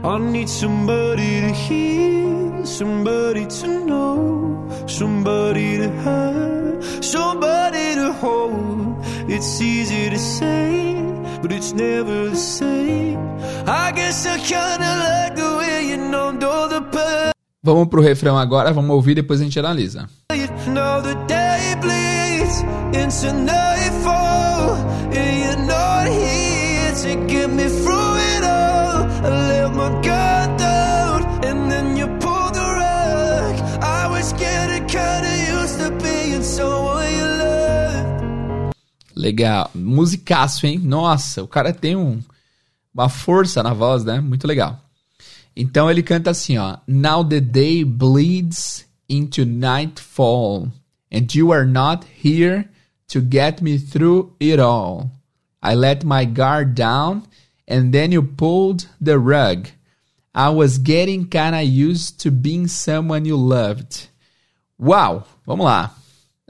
I 0.04 0.18
need 0.18 0.50
somebody 0.50 1.40
to 1.40 1.52
hear, 1.54 2.66
somebody 2.66 3.46
to 3.48 3.86
know, 3.86 4.68
somebody 4.86 5.78
to 5.78 5.90
have, 6.04 6.84
somebody 7.02 7.96
to 7.96 8.12
hold. 8.12 8.98
It's 9.30 9.62
easy 9.62 10.10
to 10.10 10.20
say, 10.20 10.94
but 11.42 11.54
it's 11.54 11.72
never 11.72 12.32
the 12.32 12.36
same. 12.36 13.18
I 13.66 13.94
guess 13.96 14.26
I 14.26 14.40
kinda 14.40 14.92
like 15.06 15.36
the 15.38 15.56
way 15.58 15.88
you 15.88 15.98
numbed 15.98 16.44
all 16.44 16.68
the 16.68 16.82
pain. 16.82 17.32
Vamos 17.64 17.88
pro 17.88 18.02
refrão 18.02 18.38
agora, 18.38 18.74
vamos 18.74 18.92
ouvir 18.92 19.16
depois 19.16 19.40
a 19.40 19.44
gente 19.46 19.58
analisa. 19.58 20.10
You 20.34 20.48
know 20.74 21.02
into 22.96 23.34
nightfall, 23.34 24.76
and 25.12 25.40
you're 25.42 25.66
not 25.66 26.08
here 26.08 26.94
to 27.04 27.26
get 27.28 27.50
me 27.50 27.68
through 27.68 28.18
it 28.34 28.44
all. 28.44 29.04
I 29.26 29.30
let 29.48 29.74
my 29.74 29.90
guard 30.02 30.58
down, 30.58 31.24
and 31.44 31.72
then 31.72 31.98
you 31.98 32.08
pulled 32.20 32.54
the 32.54 32.62
rug. 32.62 33.56
I 33.82 34.08
was 34.08 34.34
getting 34.34 34.86
kinda 34.86 35.32
used 35.60 35.80
to 35.80 35.90
being 36.04 36.44
someone 36.44 37.12
you 37.18 37.26
loved. 37.26 38.76
Legal, 39.16 39.72
musicaço, 39.74 40.68
hein? 40.68 40.78
Nossa, 40.78 41.42
o 41.42 41.48
cara 41.48 41.74
tem 41.74 41.96
um, 41.96 42.22
uma 42.94 43.10
força 43.10 43.64
na 43.64 43.74
voz, 43.74 44.04
né? 44.04 44.22
Muito 44.22 44.48
legal. 44.48 44.80
Então 45.56 45.90
ele 45.90 46.04
canta 46.04 46.30
assim, 46.30 46.58
ó: 46.58 46.78
Now 46.88 47.24
the 47.24 47.40
day 47.40 47.84
bleeds 47.84 48.86
into 49.10 49.46
nightfall, 49.46 50.72
and 51.12 51.26
you 51.34 51.52
are 51.52 51.66
not 51.66 52.06
here 52.24 52.70
to 53.08 53.22
get 53.22 53.62
me 53.62 53.78
through 53.78 54.34
it 54.40 54.60
all. 54.60 55.12
I 55.62 55.76
let 55.76 56.04
my 56.04 56.26
guard 56.26 56.76
down 56.76 57.24
and 57.68 57.94
then 57.94 58.12
you 58.12 58.24
pulled 58.24 58.88
the 59.00 59.18
rug. 59.18 59.70
I 60.36 60.50
was 60.50 60.78
getting 60.78 61.28
kinda 61.28 61.62
used 61.62 62.20
to 62.22 62.32
being 62.32 62.68
someone 62.68 63.26
you 63.26 63.38
loved. 63.38 64.10
Uau! 64.80 65.24
Vamos 65.46 65.66
lá. 65.66 65.92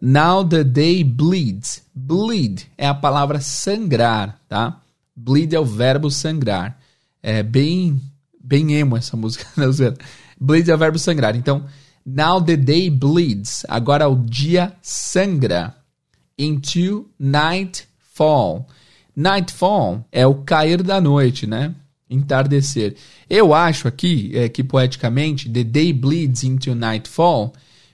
Now 0.01 0.43
the 0.43 0.63
day 0.63 1.03
bleeds. 1.03 1.81
Bleed 1.95 2.65
é 2.77 2.88
a 2.88 2.93
palavra 2.93 3.39
sangrar, 3.39 4.39
tá? 4.50 4.81
Bleed 5.15 5.53
é 5.53 5.60
o 5.60 5.65
verbo 5.65 6.10
sangrar. 6.10 6.77
É 7.22 7.43
bem, 7.43 8.01
bem 8.43 8.74
emo 8.74 8.98
essa 8.98 9.15
música. 9.15 9.45
Né, 9.55 9.65
Bleed 10.39 10.69
é 10.69 10.75
o 10.75 10.77
verbo 10.77 11.00
sangrar. 11.00 11.36
Então, 11.36 11.65
now 12.05 12.41
the 12.41 12.57
day 12.57 12.89
bleeds. 12.89 13.65
Agora 13.69 14.07
o 14.10 14.15
dia 14.15 14.74
sangra. 14.81 15.75
Into 16.38 17.08
nightfall. 17.20 18.68
Nightfall 19.16 20.06
é 20.12 20.25
o 20.25 20.36
cair 20.36 20.82
da 20.82 21.00
noite, 21.00 21.46
né? 21.46 21.74
Entardecer. 22.10 22.96
Eu 23.30 23.54
acho 23.54 23.88
aqui 23.88 24.32
é, 24.34 24.50
que 24.50 24.63
poeticamente, 24.63 25.50
The 25.50 25.63
Day 25.63 25.94
Bleeds 25.94 26.44
into 26.44 26.74
Nightfall 26.75 27.54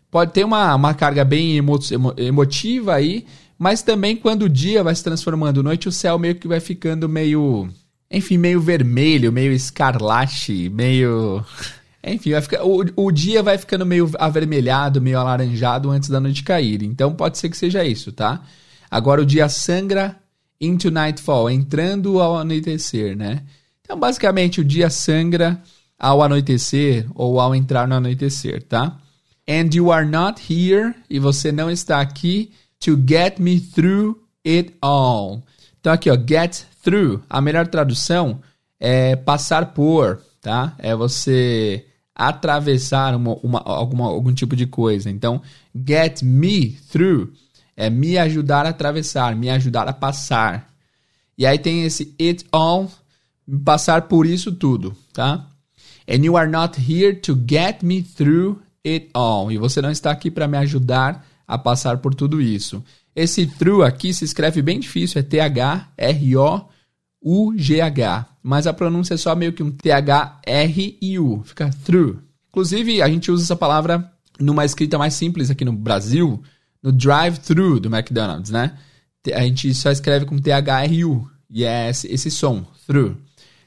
pode 0.10 0.34
ter 0.34 0.44
uma, 0.44 0.76
uma 0.76 0.94
carga 0.94 1.24
bem 1.24 1.58
emo, 1.58 1.80
emo, 1.92 2.14
emotiva 2.18 2.96
aí, 2.96 3.26
mas 3.58 3.82
também 3.82 4.16
quando 4.16 4.44
o 4.44 4.50
dia 4.50 4.84
vai 4.84 4.96
se 4.96 5.04
transformando 5.04 5.62
noite, 5.62 5.90
o 5.90 5.92
céu 5.92 6.18
meio 6.18 6.36
que 6.36 6.48
vai 6.48 6.60
ficando 6.60 7.10
meio. 7.10 7.70
Enfim, 8.10 8.38
meio 8.38 8.60
vermelho, 8.60 9.32
meio 9.32 9.52
escarlate, 9.52 10.70
meio. 10.70 11.44
Enfim, 12.04 12.32
vai 12.32 12.42
ficar, 12.42 12.64
o, 12.64 12.86
o 12.96 13.12
dia 13.12 13.44
vai 13.44 13.58
ficando 13.58 13.86
meio 13.86 14.10
avermelhado, 14.18 15.02
meio 15.02 15.20
alaranjado 15.20 15.90
antes 15.90 16.10
da 16.10 16.20
noite 16.20 16.44
cair. 16.44 16.82
Então 16.84 17.14
pode 17.14 17.38
ser 17.38 17.50
que 17.50 17.58
seja 17.58 17.84
isso, 17.84 18.12
tá? 18.12 18.42
Agora 18.90 19.22
o 19.22 19.26
dia 19.26 19.48
sangra 19.50 20.16
into 20.60 20.92
nightfall, 20.92 21.50
entrando 21.50 22.20
ao 22.20 22.38
anoitecer, 22.38 23.16
né? 23.16 23.44
Então, 23.82 23.98
basicamente, 23.98 24.62
o 24.62 24.66
dia 24.66 24.90
sangra 24.90 25.62
ao 25.98 26.22
anoitecer 26.22 27.08
ou 27.16 27.40
ao 27.40 27.56
entrar 27.56 27.88
no 27.88 27.96
anoitecer, 27.96 28.64
tá? 28.64 29.00
And 29.48 29.70
you 29.74 29.92
are 29.92 30.06
not 30.06 30.42
here, 30.42 30.94
e 31.10 31.18
você 31.18 31.52
não 31.52 31.72
está 31.72 32.00
aqui 32.00 32.52
to 32.80 32.92
get 33.08 33.40
me 33.40 33.60
through 33.60 34.20
it 34.46 34.76
all. 34.82 35.44
Então, 35.80 35.94
aqui, 35.94 36.10
ó, 36.10 36.16
get 36.16 36.66
through, 36.84 37.24
a 37.30 37.42
melhor 37.42 37.68
tradução 37.68 38.42
é 38.80 39.16
passar 39.16 39.74
por, 39.74 40.22
tá? 40.42 40.76
É 40.78 40.96
você 40.96 41.86
atravessar 42.20 43.16
uma, 43.16 43.36
uma, 43.36 43.60
alguma, 43.60 44.08
algum 44.08 44.34
tipo 44.34 44.54
de 44.54 44.68
coisa. 44.68 45.10
Então, 45.10 45.42
get 45.74 46.22
me 46.22 46.78
through 46.92 47.32
é 47.78 47.90
me 47.90 48.18
ajudar 48.18 48.66
a 48.66 48.70
atravessar, 48.70 49.34
me 49.38 49.50
ajudar 49.50 49.88
a 49.88 49.94
passar. 49.94 50.70
E 51.38 51.46
aí 51.46 51.58
tem 51.58 51.86
esse 51.86 52.14
it 52.20 52.46
all, 52.52 52.92
passar 53.64 54.10
por 54.10 54.26
isso 54.26 54.52
tudo, 54.52 54.94
tá? 55.14 55.48
And 56.06 56.26
you 56.26 56.36
are 56.36 56.52
not 56.52 56.78
here 56.78 57.16
to 57.16 57.40
get 57.48 57.84
me 57.84 58.04
through 58.04 58.60
it 58.86 59.10
all. 59.14 59.50
E 59.50 59.58
você 59.58 59.82
não 59.82 59.90
está 59.90 60.12
aqui 60.12 60.30
para 60.30 60.46
me 60.46 60.58
ajudar 60.58 61.26
a 61.48 61.58
passar 61.58 62.00
por 62.00 62.14
tudo 62.14 62.42
isso. 62.42 62.84
Esse 63.16 63.48
through 63.48 63.84
aqui 63.84 64.14
se 64.14 64.26
escreve 64.26 64.62
bem 64.62 64.78
difícil, 64.78 65.20
é 65.20 65.24
T-H-R-O-U-G-H. 65.24 66.79
Mas 68.42 68.68
a 68.68 68.74
pronúncia 68.74 69.14
é 69.14 69.18
só 69.18 69.36
meio 69.36 69.54
que 69.54 69.64
um 69.64 69.72
T-H-R-I-U. 69.72 71.44
Fica 71.44 71.70
through. 71.84 72.20
Inclusive, 72.50 73.02
a 73.02 73.08
gente 73.08 73.32
usa 73.32 73.44
essa 73.44 73.56
palavra 73.56 74.12
numa 74.40 74.66
escrita 74.66 74.98
mais 74.98 75.14
simples 75.14 75.50
aqui 75.50 75.66
no 75.66 75.74
Brasil, 75.74 76.42
no 76.82 76.92
drive-thru 76.92 77.80
do 77.80 77.94
McDonald's, 77.94 78.52
né? 78.52 78.78
A 79.34 79.42
gente 79.42 79.74
só 79.74 79.92
escreve 79.92 80.26
com 80.26 80.38
T-H-R-U 80.38 81.30
e 81.50 81.66
é 81.66 81.90
esse, 81.90 82.08
esse 82.08 82.32
som, 82.32 82.66
through. 82.88 83.18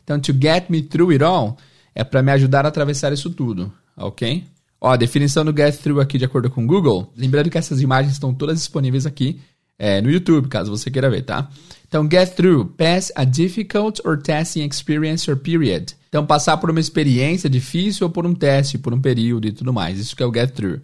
Então, 0.02 0.18
to 0.18 0.32
get 0.32 0.68
me 0.68 0.82
through 0.82 1.10
it 1.10 1.22
all 1.22 1.56
é 1.94 2.02
para 2.02 2.22
me 2.22 2.32
ajudar 2.32 2.64
a 2.64 2.68
atravessar 2.68 3.12
isso 3.12 3.30
tudo, 3.30 3.72
ok? 3.96 4.44
Ó, 4.80 4.90
a 4.90 4.96
definição 4.96 5.44
do 5.44 5.56
get 5.56 5.76
through 5.76 6.00
aqui 6.00 6.18
de 6.18 6.24
acordo 6.24 6.50
com 6.50 6.64
o 6.64 6.66
Google. 6.66 7.12
Lembrando 7.16 7.50
que 7.50 7.58
essas 7.58 7.80
imagens 7.80 8.14
estão 8.14 8.34
todas 8.34 8.58
disponíveis 8.58 9.06
aqui 9.06 9.40
é, 9.84 10.00
no 10.00 10.08
YouTube, 10.08 10.46
caso 10.46 10.70
você 10.70 10.92
queira 10.92 11.10
ver, 11.10 11.22
tá? 11.22 11.48
Então, 11.88 12.08
get 12.08 12.36
through, 12.36 12.66
pass 12.78 13.10
a 13.16 13.24
difficult 13.24 14.00
or 14.04 14.16
testing 14.16 14.64
experience 14.64 15.28
or 15.28 15.36
period. 15.36 15.96
Então, 16.08 16.24
passar 16.24 16.56
por 16.58 16.70
uma 16.70 16.78
experiência 16.78 17.50
difícil 17.50 18.06
ou 18.06 18.12
por 18.12 18.24
um 18.24 18.32
teste, 18.32 18.78
por 18.78 18.94
um 18.94 19.00
período 19.00 19.48
e 19.48 19.50
tudo 19.50 19.72
mais. 19.72 19.98
Isso 19.98 20.14
que 20.14 20.22
é 20.22 20.26
o 20.26 20.32
get 20.32 20.52
through. 20.52 20.80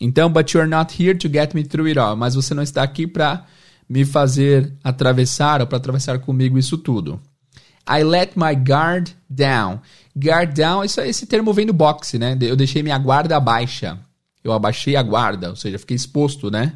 Então, 0.00 0.32
but 0.32 0.50
you're 0.54 0.66
not 0.66 0.94
here 0.98 1.14
to 1.14 1.28
get 1.28 1.52
me 1.52 1.62
through 1.62 1.88
it 1.88 1.98
all. 1.98 2.16
Mas 2.16 2.36
você 2.36 2.54
não 2.54 2.62
está 2.62 2.82
aqui 2.82 3.06
para 3.06 3.44
me 3.86 4.06
fazer 4.06 4.72
atravessar 4.82 5.60
ou 5.60 5.66
para 5.66 5.76
atravessar 5.76 6.18
comigo 6.18 6.58
isso 6.58 6.78
tudo. 6.78 7.20
I 7.86 8.02
let 8.02 8.30
my 8.34 8.54
guard 8.54 9.10
down. 9.28 9.82
Guard 10.16 10.54
down, 10.54 10.84
isso, 10.84 11.02
esse 11.02 11.26
termo 11.26 11.52
vem 11.52 11.66
do 11.66 11.74
boxe, 11.74 12.18
né? 12.18 12.34
Eu 12.40 12.56
deixei 12.56 12.82
minha 12.82 12.96
guarda 12.96 13.38
baixa. 13.38 13.98
Eu 14.42 14.54
abaixei 14.54 14.96
a 14.96 15.02
guarda, 15.02 15.50
ou 15.50 15.56
seja, 15.56 15.78
fiquei 15.78 15.96
exposto, 15.96 16.50
né? 16.50 16.72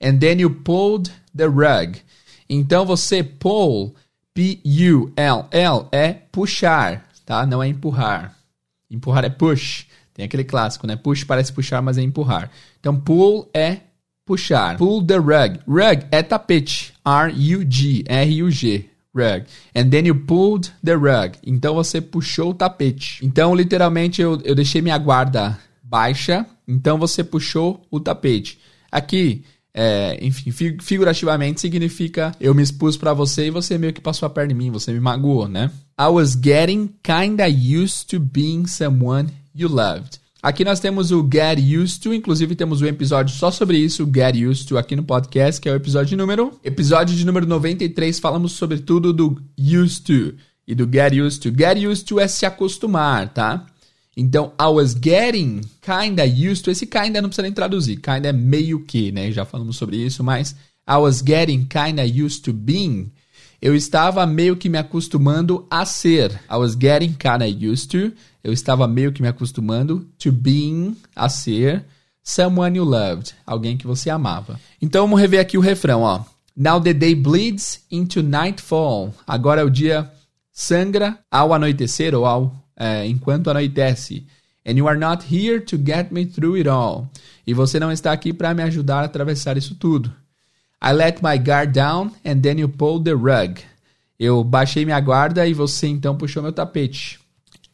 And 0.00 0.18
then 0.18 0.40
you 0.40 0.50
pulled 0.50 1.12
the 1.36 1.46
rug. 1.46 1.98
Então 2.48 2.84
você 2.84 3.22
pull, 3.22 3.94
P-U-L-L, 4.34 5.88
é 5.92 6.12
puxar, 6.32 7.08
tá? 7.24 7.44
Não 7.46 7.62
é 7.62 7.68
empurrar. 7.68 8.36
Empurrar 8.90 9.24
é 9.24 9.30
push. 9.30 9.86
Tem 10.12 10.24
aquele 10.24 10.44
clássico, 10.44 10.86
né? 10.86 10.96
Push 10.96 11.24
parece 11.24 11.52
puxar, 11.52 11.80
mas 11.80 11.96
é 11.96 12.02
empurrar. 12.02 12.50
Então, 12.78 12.98
pull 12.98 13.48
é 13.54 13.78
puxar. 14.26 14.76
Pull 14.76 15.04
the 15.06 15.16
rug. 15.16 15.60
Rug 15.66 16.06
é 16.10 16.22
tapete. 16.22 16.92
R-U-G. 17.04 18.04
R-U-G. 18.06 18.90
rug. 19.14 19.46
And 19.74 19.90
then 19.90 20.06
you 20.06 20.14
pulled 20.14 20.72
the 20.84 20.94
rug. 20.94 21.38
Então 21.44 21.74
você 21.74 22.00
puxou 22.00 22.50
o 22.50 22.54
tapete. 22.54 23.24
Então, 23.24 23.54
literalmente, 23.54 24.20
eu, 24.20 24.40
eu 24.44 24.54
deixei 24.54 24.82
minha 24.82 24.98
guarda 24.98 25.58
baixa. 25.82 26.46
Então 26.66 26.98
você 26.98 27.24
puxou 27.24 27.86
o 27.90 27.98
tapete. 27.98 28.58
Aqui, 28.90 29.44
é, 29.72 30.18
enfim, 30.20 30.50
figurativamente 30.80 31.60
significa 31.60 32.34
eu 32.40 32.54
me 32.54 32.62
expus 32.62 32.96
para 32.96 33.14
você 33.14 33.46
e 33.46 33.50
você 33.50 33.78
meio 33.78 33.92
que 33.92 34.00
passou 34.00 34.26
a 34.26 34.30
perna 34.30 34.52
em 34.52 34.56
mim, 34.56 34.70
você 34.70 34.92
me 34.92 35.00
magoou, 35.00 35.48
né? 35.48 35.70
I 35.98 36.06
was 36.06 36.36
getting 36.40 36.90
kinda 37.02 37.46
used 37.46 38.08
to 38.08 38.18
being 38.18 38.66
someone 38.66 39.28
you 39.54 39.68
loved. 39.68 40.20
Aqui 40.42 40.64
nós 40.64 40.80
temos 40.80 41.10
o 41.12 41.28
Get 41.30 41.58
Used 41.58 42.02
to, 42.02 42.14
inclusive 42.14 42.54
temos 42.54 42.80
um 42.80 42.86
episódio 42.86 43.36
só 43.36 43.50
sobre 43.50 43.76
isso, 43.76 44.06
Get 44.06 44.36
Used 44.36 44.66
to, 44.68 44.78
aqui 44.78 44.96
no 44.96 45.04
podcast, 45.04 45.60
que 45.60 45.68
é 45.68 45.72
o 45.72 45.76
episódio 45.76 46.16
número. 46.16 46.58
Episódio 46.64 47.14
de 47.14 47.26
número 47.26 47.46
93, 47.46 48.18
falamos 48.18 48.52
sobre 48.52 48.78
tudo 48.78 49.12
do 49.12 49.38
Used 49.58 50.02
to 50.04 50.34
e 50.66 50.74
do 50.74 50.88
Get 50.90 51.12
Used 51.12 51.42
to. 51.42 51.50
Get 51.50 51.76
Used 51.86 52.06
to 52.06 52.18
é 52.18 52.26
se 52.26 52.46
acostumar, 52.46 53.28
tá? 53.34 53.66
Então, 54.20 54.52
I 54.60 54.66
was 54.66 54.94
getting 54.94 55.62
kinda 55.80 56.24
used 56.26 56.62
to. 56.64 56.70
Esse 56.70 56.86
kinda 56.86 57.22
não 57.22 57.30
precisa 57.30 57.42
nem 57.42 57.52
traduzir. 57.52 57.96
Kinda 57.96 58.28
é 58.28 58.32
meio 58.34 58.84
que, 58.84 59.10
né? 59.10 59.32
Já 59.32 59.46
falamos 59.46 59.78
sobre 59.78 59.96
isso, 59.96 60.22
mas 60.22 60.54
I 60.86 60.96
was 60.96 61.22
getting 61.26 61.64
kinda 61.64 62.04
used 62.04 62.42
to 62.42 62.52
being. 62.52 63.10
Eu 63.62 63.74
estava 63.74 64.26
meio 64.26 64.56
que 64.56 64.68
me 64.68 64.76
acostumando 64.76 65.66
a 65.70 65.86
ser. 65.86 66.32
I 66.50 66.56
was 66.56 66.76
getting 66.78 67.14
kinda 67.14 67.46
used 67.46 67.88
to. 67.92 68.14
Eu 68.44 68.52
estava 68.52 68.86
meio 68.86 69.10
que 69.10 69.22
me 69.22 69.28
acostumando 69.28 70.06
to 70.18 70.30
being, 70.30 70.98
a 71.16 71.30
ser. 71.30 71.86
Someone 72.22 72.76
you 72.76 72.84
loved. 72.84 73.34
Alguém 73.46 73.78
que 73.78 73.86
você 73.86 74.10
amava. 74.10 74.60
Então, 74.82 75.06
vamos 75.06 75.18
rever 75.18 75.40
aqui 75.40 75.56
o 75.56 75.62
refrão, 75.62 76.02
ó. 76.02 76.24
Now 76.54 76.78
the 76.78 76.92
day 76.92 77.14
bleeds 77.14 77.80
into 77.90 78.22
nightfall. 78.22 79.14
Agora 79.26 79.62
é 79.62 79.64
o 79.64 79.70
dia 79.70 80.12
sangra 80.52 81.18
ao 81.30 81.54
anoitecer 81.54 82.14
ou 82.14 82.26
ao 82.26 82.54
é, 82.80 83.06
enquanto 83.06 83.50
anoitece. 83.50 84.24
And 84.66 84.72
you 84.72 84.88
are 84.88 84.98
not 84.98 85.26
here 85.30 85.60
to 85.60 85.76
get 85.76 86.10
me 86.10 86.24
through 86.24 86.56
it 86.56 86.68
all. 86.68 87.10
E 87.46 87.52
você 87.52 87.78
não 87.78 87.92
está 87.92 88.10
aqui 88.10 88.32
para 88.32 88.54
me 88.54 88.62
ajudar 88.62 89.00
a 89.00 89.04
atravessar 89.04 89.58
isso 89.58 89.74
tudo. 89.74 90.10
I 90.82 90.92
let 90.92 91.20
my 91.22 91.38
guard 91.38 91.72
down 91.72 92.12
and 92.24 92.40
then 92.40 92.58
you 92.58 92.68
pulled 92.68 93.04
the 93.04 93.12
rug. 93.12 93.60
Eu 94.18 94.42
baixei 94.42 94.84
minha 94.84 95.00
guarda 95.00 95.46
e 95.46 95.52
você 95.52 95.86
então 95.88 96.16
puxou 96.16 96.42
meu 96.42 96.52
tapete. 96.52 97.20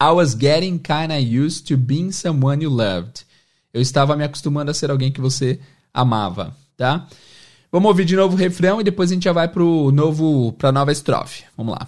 I 0.01 0.11
was 0.11 0.35
getting 0.35 0.77
kinda 0.77 1.17
used 1.17 1.67
to 1.67 1.77
being 1.77 2.11
someone 2.11 2.63
you 2.63 2.69
loved. 2.69 3.25
Eu 3.73 3.81
estava 3.81 4.15
me 4.15 4.23
acostumando 4.23 4.71
a 4.71 4.73
ser 4.73 4.91
alguém 4.91 5.11
que 5.11 5.21
você 5.21 5.59
amava, 5.93 6.55
tá? 6.75 7.07
Vamos 7.71 7.89
ouvir 7.89 8.05
de 8.05 8.15
novo 8.15 8.35
o 8.35 8.37
refrão 8.37 8.79
e 8.79 8.83
depois 8.83 9.11
a 9.11 9.13
gente 9.13 9.25
já 9.25 9.33
vai 9.33 9.47
pro 9.47 9.91
novo, 9.91 10.53
pra 10.53 10.71
nova 10.71 10.91
estrofe. 10.91 11.43
Vamos 11.57 11.73
lá. 11.73 11.87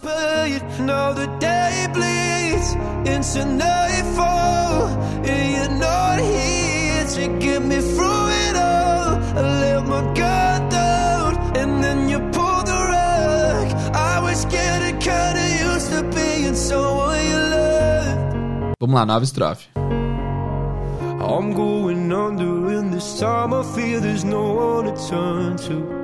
Vamos 18.81 18.95
lá, 18.95 19.05
nova 19.05 19.24
estrofe 19.24 19.69
I'm 21.29 21.53
going 21.53 22.12
under 22.12 22.71
and 22.71 22.91
this 22.91 23.19
time 23.19 23.53
I 23.53 23.62
feel 23.62 24.01
there's 24.01 24.24
no 24.24 24.51
one 24.51 24.86
to 24.86 25.07
turn 25.07 25.57
to 25.57 26.00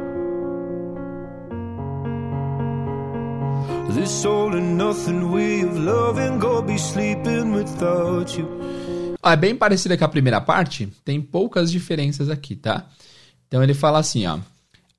This 3.89 4.23
all 4.23 4.53
and 4.53 4.77
nothing 4.77 5.31
way 5.31 5.61
of 5.61 5.79
loving, 5.79 6.37
go 6.37 6.61
be 6.61 6.77
sleeping 6.77 7.53
without 7.53 8.37
you. 8.37 8.47
Ah, 9.23 9.33
é 9.33 9.35
bem 9.35 9.55
parecida 9.55 9.97
com 9.97 10.05
a 10.05 10.09
primeira 10.09 10.39
parte, 10.39 10.87
tem 11.03 11.19
poucas 11.19 11.71
diferenças 11.71 12.29
aqui, 12.29 12.55
tá? 12.55 12.85
Então 13.47 13.63
ele 13.63 13.73
fala 13.73 13.97
assim, 13.97 14.27
ó. 14.27 14.37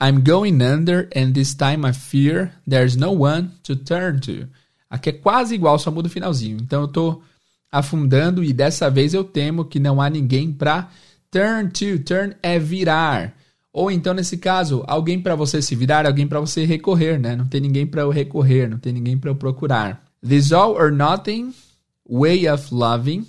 I'm 0.03 0.24
going 0.24 0.61
under 0.61 1.09
and 1.14 1.35
this 1.35 1.55
time 1.55 1.87
I 1.87 1.92
fear 1.92 2.51
there's 2.68 2.96
no 2.96 3.12
one 3.12 3.53
to 3.62 3.77
turn 3.77 4.18
to. 4.22 4.48
Aqui 4.90 5.11
é 5.11 5.12
quase 5.12 5.55
igual, 5.55 5.79
só 5.79 5.92
muda 5.92 6.09
o 6.09 6.11
finalzinho. 6.11 6.59
Então 6.61 6.81
eu 6.81 6.88
tô 6.88 7.22
afundando 7.79 8.43
e 8.43 8.53
dessa 8.53 8.91
vez 8.91 9.12
eu 9.15 9.23
temo 9.23 9.65
que 9.65 9.79
não 9.79 10.01
há 10.01 10.09
ninguém 10.09 10.53
para 10.53 10.89
turn 11.31 11.71
to. 11.71 12.03
Turn 12.05 12.35
é 12.43 12.59
virar. 12.59 13.35
Ou 13.73 13.91
então, 13.91 14.15
nesse 14.15 14.39
caso, 14.39 14.83
alguém 14.87 15.21
para 15.21 15.35
você 15.35 15.61
se 15.61 15.75
virar, 15.75 16.07
alguém 16.07 16.27
para 16.27 16.41
você 16.41 16.65
recorrer, 16.65 17.19
né? 17.19 17.37
Não 17.37 17.47
tem 17.47 17.61
ninguém 17.61 17.87
para 17.87 18.03
eu 18.03 18.11
recorrer, 18.11 18.69
não 18.69 18.79
tem 18.79 18.93
ninguém 18.93 19.19
para 19.19 19.31
eu 19.31 19.35
procurar. 19.35 20.03
This 20.27 20.51
all 20.53 20.73
or 20.73 20.91
nothing 20.91 21.53
way 22.09 22.49
of 22.49 22.73
loving, 22.73 23.27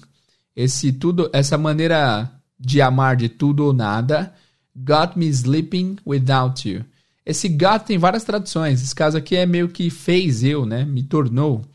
esse 0.55 0.93
tudo, 0.93 1.29
essa 1.33 1.57
maneira 1.57 2.31
de 2.57 2.81
amar 2.81 3.15
de 3.15 3.27
tudo 3.27 3.65
ou 3.65 3.73
nada, 3.73 4.33
got 4.75 5.17
me 5.17 5.27
sleeping 5.27 5.97
without 6.05 6.67
you. 6.67 6.85
Esse 7.25 7.49
got 7.49 7.85
tem 7.85 7.97
várias 7.97 8.23
traduções. 8.23 8.81
Esse 8.81 8.95
caso 8.95 9.17
aqui 9.17 9.35
é 9.35 9.45
meio 9.45 9.67
que 9.67 9.89
fez 9.89 10.43
eu, 10.43 10.65
né? 10.65 10.85
Me 10.85 11.03
tornou. 11.03 11.65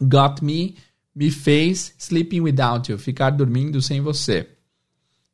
Got 0.00 0.42
me, 0.42 0.76
me 1.14 1.30
fez 1.30 1.94
sleeping 1.98 2.40
without 2.40 2.90
you, 2.90 2.98
ficar 2.98 3.30
dormindo 3.30 3.80
sem 3.82 4.00
você. 4.00 4.48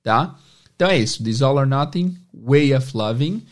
Tá? 0.02 0.36
Então 0.74 0.88
é 0.88 0.98
isso. 0.98 1.22
This 1.22 1.42
all 1.42 1.56
or 1.56 1.66
nothing 1.66 2.16
way 2.32 2.74
of 2.74 2.96
loving 2.96 3.42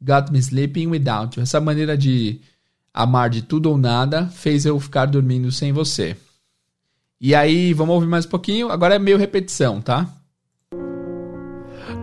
got 0.00 0.30
me 0.30 0.38
sleeping 0.38 0.88
without 0.88 1.36
you. 1.36 1.42
Essa 1.42 1.60
maneira 1.60 1.96
de 1.96 2.40
amar 2.92 3.30
de 3.30 3.42
tudo 3.42 3.70
ou 3.70 3.78
nada 3.78 4.26
fez 4.26 4.66
eu 4.66 4.78
ficar 4.78 5.06
dormindo 5.06 5.50
sem 5.50 5.72
você. 5.72 6.16
E 7.20 7.34
aí, 7.34 7.72
vamos 7.72 7.94
ouvir 7.94 8.08
mais 8.08 8.26
um 8.26 8.28
pouquinho. 8.28 8.68
Agora 8.70 8.96
é 8.96 8.98
meio 8.98 9.16
repetição, 9.16 9.80
tá? 9.80 10.12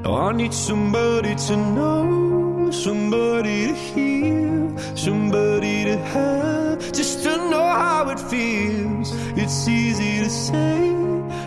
I 0.05 0.33
need 0.33 0.55
somebody 0.55 1.35
to 1.47 1.57
know, 1.57 2.38
somebody 2.71 3.67
to 3.67 3.73
hear, 3.73 4.95
somebody 4.95 5.85
to 5.85 5.97
have, 5.97 6.91
just 6.93 7.23
to 7.23 7.37
know 7.49 7.65
how 7.65 8.09
it 8.09 8.19
feels. 8.19 9.11
It's 9.35 9.67
easy 9.67 10.23
to 10.23 10.29
say, 10.29 10.93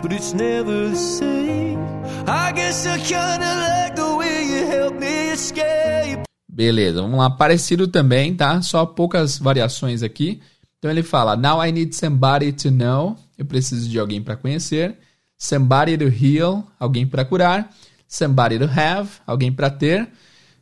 but 0.01 0.11
it's 0.11 0.33
never 0.33 0.89
the 0.89 0.95
same. 0.95 1.79
I 2.27 2.51
guess 2.53 2.85
I 2.85 2.97
kinda 2.99 3.51
like 3.67 3.95
the 3.95 4.15
way 4.15 4.43
you 4.45 4.65
help 4.67 4.95
me 4.99 5.31
escape. 5.31 6.23
Beleza, 6.47 7.01
vamos 7.01 7.17
lá. 7.17 7.29
Parecido 7.29 7.87
também, 7.87 8.35
tá? 8.35 8.61
Só 8.61 8.85
poucas 8.85 9.39
variações 9.39 10.03
aqui. 10.03 10.39
Então 10.77 10.91
ele 10.91 11.01
fala: 11.01 11.35
Now 11.35 11.63
I 11.65 11.71
need 11.71 11.95
somebody 11.95 12.51
to 12.53 12.69
know. 12.69 13.17
Eu 13.37 13.45
preciso 13.45 13.89
de 13.89 13.97
alguém 13.97 14.21
para 14.21 14.35
conhecer. 14.35 14.97
Somebody 15.37 15.97
to 15.97 16.05
heal. 16.05 16.67
Alguém 16.79 17.07
para 17.07 17.25
curar. 17.25 17.73
Somebody 18.07 18.59
to 18.59 18.65
have. 18.65 19.09
Alguém 19.25 19.51
para 19.51 19.69
ter. 19.69 20.07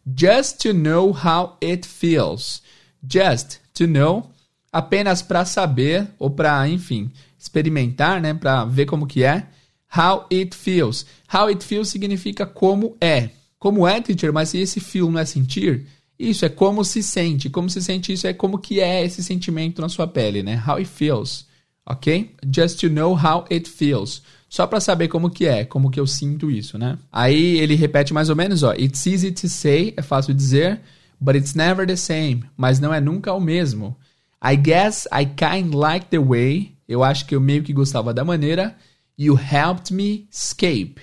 Just 0.06 0.60
to 0.62 0.74
know 0.74 1.12
how 1.14 1.58
it 1.62 1.86
feels. 1.86 2.62
Just 3.08 3.60
to 3.76 3.88
know. 3.88 4.32
Apenas 4.72 5.22
para 5.22 5.44
saber 5.46 6.08
ou 6.18 6.30
para, 6.30 6.68
enfim, 6.70 7.12
experimentar, 7.38 8.22
né? 8.22 8.34
Para 8.34 8.66
ver 8.66 8.86
como 8.86 9.06
que 9.06 9.24
é. 9.24 9.48
How 9.96 10.26
it 10.32 10.56
feels. 10.56 11.06
How 11.32 11.48
it 11.48 11.64
feels 11.64 11.90
significa 11.90 12.46
como 12.46 12.96
é. 13.02 13.30
Como 13.60 13.88
é, 13.88 14.02
teacher, 14.02 14.34
mas 14.34 14.50
se 14.50 14.58
esse 14.58 14.80
feel 14.80 15.12
não 15.12 15.20
é 15.20 15.26
sentir, 15.26 15.86
isso 16.18 16.46
é 16.46 16.50
como 16.50 16.84
se 16.86 17.04
sente. 17.04 17.50
Como 17.50 17.70
se 17.70 17.82
sente 17.82 18.14
isso 18.14 18.26
é 18.26 18.34
como 18.34 18.58
que 18.58 18.80
é 18.80 19.04
esse 19.04 19.24
sentimento 19.24 19.82
na 19.82 19.90
sua 19.90 20.08
pele, 20.08 20.42
né? 20.42 20.64
How 20.66 20.78
it 20.78 20.90
feels. 20.90 21.46
Ok? 21.86 22.36
Just 22.54 22.80
to 22.80 22.90
know 22.90 23.14
how 23.14 23.46
it 23.52 23.70
feels. 23.70 24.22
Só 24.52 24.68
para 24.68 24.82
saber 24.82 25.08
como 25.08 25.30
que 25.30 25.46
é, 25.46 25.64
como 25.64 25.90
que 25.90 25.98
eu 25.98 26.06
sinto 26.06 26.52
isso, 26.52 26.78
né? 26.78 26.98
Aí 27.10 27.58
ele 27.58 27.74
repete 27.74 28.14
mais 28.14 28.30
ou 28.30 28.36
menos, 28.36 28.64
ó. 28.64 28.74
It's 28.74 29.08
easy 29.08 29.32
to 29.32 29.48
say, 29.48 29.94
é 29.96 30.02
fácil 30.02 30.34
dizer, 30.34 30.82
but 31.22 31.38
it's 31.38 31.56
never 31.56 31.88
the 31.88 31.96
same. 31.96 32.44
Mas 32.58 32.78
não 32.78 32.94
é 32.94 33.00
nunca 33.00 33.32
o 33.32 33.40
mesmo. 33.40 33.96
I 34.44 34.58
guess 34.58 35.08
I 35.08 35.26
kind 35.26 35.74
like 35.74 36.08
the 36.08 36.20
way. 36.20 36.76
Eu 36.86 37.02
acho 37.02 37.26
que 37.26 37.34
eu 37.34 37.40
meio 37.40 37.64
que 37.64 37.72
gostava 37.72 38.14
da 38.14 38.26
maneira 38.26 38.76
You 39.18 39.40
helped 39.40 39.94
me 39.94 40.28
escape. 40.30 41.00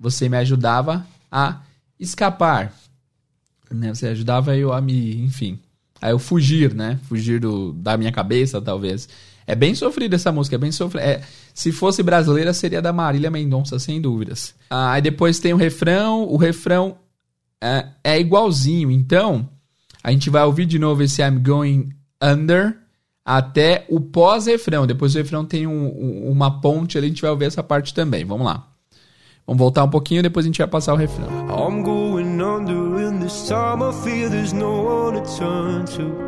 Você 0.00 0.28
me 0.28 0.36
ajudava 0.36 1.06
a 1.30 1.62
escapar. 2.00 2.74
Né? 3.70 3.94
Você 3.94 4.08
ajudava 4.08 4.56
eu 4.56 4.72
a 4.72 4.80
me, 4.80 5.22
enfim, 5.22 5.60
a 6.02 6.10
eu 6.10 6.18
fugir, 6.18 6.74
né? 6.74 6.98
Fugir 7.04 7.38
do, 7.38 7.72
da 7.74 7.96
minha 7.96 8.10
cabeça, 8.10 8.60
talvez. 8.60 9.08
É 9.48 9.54
bem 9.54 9.74
sofrida 9.74 10.14
essa 10.14 10.30
música, 10.30 10.56
é 10.56 10.58
bem 10.58 10.70
sofrida. 10.70 11.06
É, 11.06 11.22
se 11.54 11.72
fosse 11.72 12.02
brasileira, 12.02 12.52
seria 12.52 12.82
da 12.82 12.92
Marília 12.92 13.30
Mendonça, 13.30 13.78
sem 13.78 13.98
dúvidas. 13.98 14.54
Ah, 14.68 14.92
aí 14.92 15.00
depois 15.00 15.38
tem 15.38 15.54
o 15.54 15.56
refrão. 15.56 16.24
O 16.28 16.36
refrão 16.36 16.98
é, 17.58 17.86
é 18.04 18.20
igualzinho. 18.20 18.90
Então, 18.90 19.48
a 20.04 20.12
gente 20.12 20.28
vai 20.28 20.44
ouvir 20.44 20.66
de 20.66 20.78
novo 20.78 21.02
esse 21.02 21.22
I'm 21.22 21.42
Going 21.42 21.88
Under 22.22 22.76
até 23.24 23.86
o 23.88 23.98
pós-refrão. 23.98 24.86
Depois 24.86 25.14
do 25.14 25.16
refrão 25.16 25.46
tem 25.46 25.66
um, 25.66 25.86
um, 25.86 26.30
uma 26.30 26.60
ponte 26.60 26.98
ali, 26.98 27.06
a 27.06 27.08
gente 27.08 27.22
vai 27.22 27.30
ouvir 27.30 27.46
essa 27.46 27.62
parte 27.62 27.94
também. 27.94 28.26
Vamos 28.26 28.44
lá. 28.44 28.68
Vamos 29.46 29.58
voltar 29.58 29.82
um 29.82 29.88
pouquinho, 29.88 30.22
depois 30.22 30.44
a 30.44 30.48
gente 30.48 30.58
vai 30.58 30.68
passar 30.68 30.92
o 30.92 30.96
refrão. 30.96 31.26
I'm 31.48 31.82
going 31.82 32.38
under 32.38 33.00
in 33.00 33.20
this 33.20 33.46
time 33.48 33.82
I 33.82 33.92
feel 34.04 34.28
there's 34.28 34.52
no 34.52 34.82
one 34.82 35.22
to 35.22 35.38
turn 35.38 35.86
to. 35.96 36.27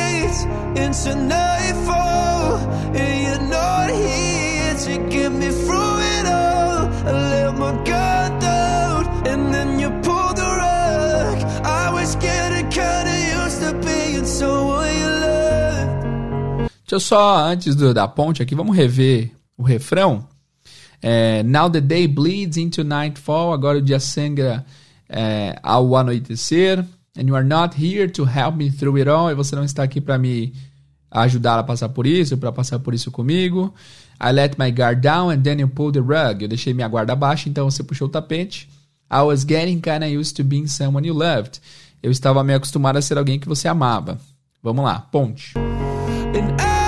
into 0.75 1.15
nightfall, 1.15 2.57
and 2.95 3.23
you're 3.23 3.47
not 3.49 3.89
here 3.89 4.73
to 4.85 5.09
get 5.09 5.31
me 5.31 5.49
through 5.49 5.99
it 5.99 6.25
all. 6.25 6.87
I 7.05 7.11
let 7.11 7.57
my 7.57 7.71
guard 7.83 8.39
down, 8.39 9.05
and 9.27 9.53
then 9.53 9.79
you 9.79 9.89
pulled 10.01 10.37
the 10.37 10.43
rug. 10.43 11.37
I 11.65 11.91
was 11.93 12.15
getting 12.15 12.69
kinda 12.69 13.43
used 13.43 13.59
to 13.61 13.73
being 13.85 14.25
someone 14.25 14.93
you 14.93 15.09
loved. 15.09 16.71
Deixa 16.87 16.95
eu 16.95 16.99
só, 16.99 17.37
antes 17.45 17.75
do, 17.75 17.93
da 17.93 18.07
ponte 18.07 18.41
aqui, 18.41 18.53
vamos 18.55 18.75
rever 18.75 19.31
o 19.57 19.63
refrão. 19.63 20.27
É, 21.01 21.41
Now 21.43 21.69
the 21.69 21.81
day 21.81 22.07
bleeds 22.07 22.57
into 22.57 22.83
nightfall. 22.83 23.53
Agora 23.53 23.77
o 23.77 23.81
dia 23.81 23.99
sangra 23.99 24.65
é, 25.09 25.57
ao 25.63 25.95
anoitecer. 25.95 26.85
And 27.17 27.27
you 27.27 27.35
are 27.35 27.43
not 27.43 27.75
here 27.75 28.07
to 28.09 28.25
help 28.25 28.55
me 28.55 28.71
through 28.71 28.97
it 28.97 29.09
all. 29.09 29.29
E 29.29 29.35
você 29.35 29.55
não 29.55 29.63
está 29.63 29.83
aqui 29.83 29.99
para 29.99 30.17
me 30.17 30.53
ajudar 31.11 31.59
a 31.59 31.63
passar 31.63 31.89
por 31.89 32.07
isso, 32.07 32.37
para 32.37 32.51
passar 32.51 32.79
por 32.79 32.93
isso 32.93 33.11
comigo. 33.11 33.73
I 34.19 34.31
let 34.31 34.55
my 34.57 34.71
guard 34.71 35.01
down 35.01 35.29
and 35.29 35.41
then 35.41 35.59
you 35.59 35.67
pulled 35.67 35.99
the 35.99 35.99
rug. 35.99 36.43
Eu 36.43 36.47
deixei 36.47 36.73
minha 36.73 36.87
guarda 36.87 37.15
baixa, 37.15 37.49
então 37.49 37.69
você 37.69 37.83
puxou 37.83 38.07
o 38.07 38.11
tapete. 38.11 38.69
I 39.11 39.21
was 39.23 39.43
getting 39.43 39.81
kinda 39.81 40.07
used 40.07 40.35
to 40.37 40.43
being 40.43 40.67
someone 40.67 41.05
you 41.05 41.13
loved. 41.13 41.59
Eu 42.01 42.11
estava 42.11 42.43
meio 42.43 42.57
acostumado 42.57 42.97
a 42.97 43.01
ser 43.01 43.17
alguém 43.17 43.39
que 43.39 43.47
você 43.47 43.67
amava. 43.67 44.17
Vamos 44.63 44.85
lá, 44.85 44.99
ponte. 44.99 45.53
And 45.57 46.80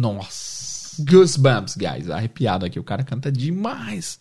Nossa. 0.00 1.02
Goosebumps, 1.04 1.76
guys. 1.76 2.08
Arrepiado 2.08 2.64
aqui. 2.64 2.78
O 2.78 2.84
cara 2.84 3.04
canta 3.04 3.30
demais. 3.30 4.18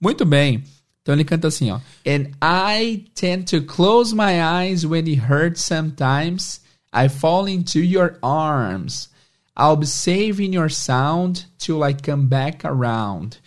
Muito 0.00 0.24
bem. 0.24 0.62
Então 1.02 1.14
ele 1.14 1.24
canta 1.24 1.48
assim, 1.48 1.70
ó. 1.70 1.80
And 2.06 2.30
I 2.42 3.04
tend 3.14 3.44
to 3.50 3.62
close 3.62 4.14
my 4.14 4.40
eyes 4.40 4.84
when 4.84 5.08
it 5.08 5.20
hurts 5.20 5.62
sometimes. 5.62 6.60
I 6.92 7.08
fall 7.08 7.48
into 7.48 7.80
your 7.80 8.18
arms. 8.22 9.08
I'll 9.56 9.76
be 9.76 9.86
safe 9.86 10.40
in 10.40 10.52
your 10.52 10.70
sound 10.70 11.46
till 11.58 11.82
I 11.82 11.94
come 11.94 12.26
back 12.26 12.64
around. 12.64 13.38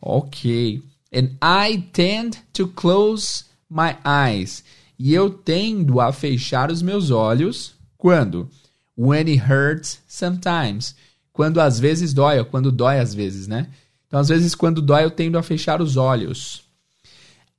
Ok. 0.00 0.82
And 1.12 1.36
I 1.42 1.88
tend 1.92 2.38
to 2.54 2.66
close 2.68 3.44
my 3.68 3.96
eyes. 4.04 4.62
E 4.98 5.14
eu 5.14 5.30
tendo 5.30 6.00
a 6.00 6.12
fechar 6.12 6.70
os 6.70 6.82
meus 6.82 7.10
olhos. 7.10 7.74
Quando? 7.98 8.48
When 8.96 9.28
it 9.28 9.40
hurts 9.50 10.00
sometimes. 10.06 10.94
Quando 11.32 11.60
às 11.60 11.78
vezes 11.78 12.12
dói, 12.12 12.38
ou 12.38 12.44
quando 12.44 12.72
dói 12.72 12.98
às 12.98 13.14
vezes, 13.14 13.46
né? 13.46 13.68
Então, 14.10 14.18
às 14.18 14.28
vezes, 14.28 14.56
quando 14.56 14.82
dói, 14.82 15.04
eu 15.04 15.10
tendo 15.10 15.38
a 15.38 15.42
fechar 15.42 15.80
os 15.80 15.96
olhos. 15.96 16.64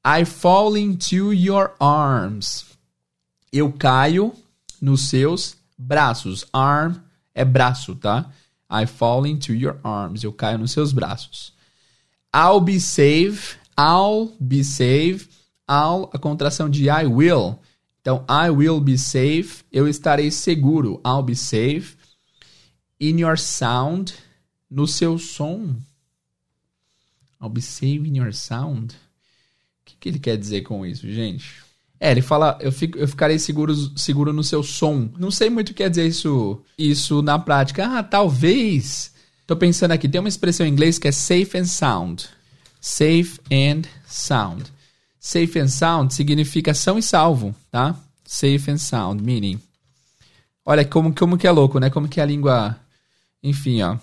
I 0.05 0.25
fall 0.25 0.75
into 0.75 1.33
your 1.33 1.71
arms. 1.79 2.65
Eu 3.53 3.71
caio 3.71 4.33
nos 4.81 5.07
seus 5.07 5.55
braços. 5.77 6.45
Arm 6.51 6.95
é 7.33 7.45
braço, 7.45 7.95
tá? 7.95 8.29
I 8.69 8.85
fall 8.85 9.25
into 9.25 9.53
your 9.53 9.77
arms. 9.81 10.25
Eu 10.25 10.33
caio 10.33 10.57
nos 10.57 10.71
seus 10.71 10.91
braços. 10.91 11.53
I'll 12.35 12.59
be 12.59 12.81
safe. 12.81 13.55
I'll 13.79 14.35
be 14.37 14.61
safe. 14.63 15.29
I'll, 15.69 16.09
a 16.11 16.17
contração 16.19 16.69
de 16.69 16.89
I 16.89 17.05
will. 17.05 17.59
Então, 18.01 18.25
I 18.27 18.49
will 18.49 18.81
be 18.81 18.97
safe. 18.97 19.63
Eu 19.71 19.87
estarei 19.87 20.31
seguro. 20.31 20.99
I'll 21.05 21.23
be 21.23 21.35
safe. 21.35 21.95
In 23.01 23.19
your 23.19 23.37
sound. 23.37 24.13
No 24.69 24.87
seu 24.87 25.17
som. 25.17 25.75
I'll 27.41 27.49
be 27.49 27.61
your 28.13 28.31
sound. 28.31 28.93
O 28.93 29.85
que, 29.85 29.95
que 29.99 30.09
ele 30.09 30.19
quer 30.19 30.37
dizer 30.37 30.61
com 30.61 30.85
isso, 30.85 31.11
gente? 31.11 31.55
É, 31.99 32.11
ele 32.11 32.21
fala, 32.21 32.57
eu, 32.61 32.71
fico, 32.71 32.97
eu 32.97 33.07
ficarei 33.07 33.37
seguro, 33.37 33.75
seguro 33.97 34.31
no 34.31 34.43
seu 34.43 34.63
som. 34.63 35.09
Não 35.17 35.29
sei 35.29 35.49
muito 35.49 35.69
o 35.69 35.73
que 35.73 35.83
quer 35.83 35.89
dizer 35.89 36.07
isso, 36.07 36.61
isso 36.77 37.21
na 37.21 37.37
prática. 37.37 37.85
Ah, 37.85 38.03
talvez. 38.03 39.13
Tô 39.45 39.55
pensando 39.55 39.91
aqui, 39.91 40.07
tem 40.07 40.19
uma 40.19 40.29
expressão 40.29 40.65
em 40.65 40.69
inglês 40.69 40.97
que 40.97 41.07
é 41.07 41.11
safe 41.11 41.57
and 41.57 41.65
sound. 41.65 42.29
Safe 42.79 43.39
and 43.51 43.83
sound. 44.07 44.71
Safe 45.19 45.59
and 45.59 45.67
sound 45.67 46.13
significa 46.13 46.73
são 46.73 46.97
e 46.97 47.03
salvo, 47.03 47.53
tá? 47.71 47.95
Safe 48.25 48.71
and 48.71 48.77
sound, 48.77 49.21
meaning. 49.21 49.59
Olha 50.65 50.83
como, 50.85 51.13
como 51.13 51.37
que 51.37 51.45
é 51.45 51.51
louco, 51.51 51.79
né? 51.79 51.91
Como 51.91 52.07
que 52.07 52.19
é 52.19 52.23
a 52.23 52.25
língua. 52.25 52.79
Enfim, 53.43 53.81
ó. 53.81 53.97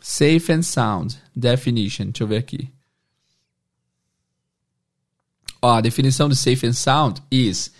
Safe 0.00 0.52
and 0.52 0.62
sound. 0.62 1.16
Definition. 1.34 2.06
Deixa 2.06 2.22
eu 2.22 2.28
ver 2.28 2.38
aqui. 2.38 2.70
Ó, 5.60 5.74
a 5.74 5.80
definição 5.80 6.28
de 6.28 6.36
safe 6.36 6.66
and 6.66 6.72
sound 6.72 7.20
is 7.30 7.72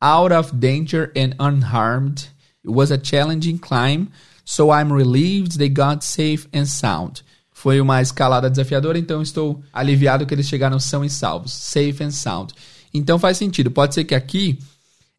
out 0.00 0.32
of 0.32 0.54
danger 0.54 1.10
and 1.16 1.34
unharmed. 1.40 2.28
It 2.64 2.70
was 2.70 2.92
a 2.92 2.98
challenging 2.98 3.58
climb, 3.58 4.08
so 4.44 4.70
I'm 4.70 4.92
relieved 4.92 5.58
they 5.58 5.68
got 5.68 6.04
safe 6.04 6.46
and 6.54 6.66
sound. 6.66 7.24
Foi 7.50 7.80
uma 7.80 8.00
escalada 8.00 8.50
desafiadora, 8.50 8.98
então 8.98 9.22
estou 9.22 9.62
aliviado 9.72 10.26
que 10.26 10.34
eles 10.34 10.48
chegaram 10.48 10.78
são 10.78 11.04
e 11.04 11.10
salvos. 11.10 11.52
Safe 11.52 12.02
and 12.02 12.10
sound. 12.10 12.54
Então 12.92 13.18
faz 13.18 13.38
sentido. 13.38 13.70
Pode 13.70 13.94
ser 13.94 14.04
que 14.04 14.14
aqui 14.14 14.58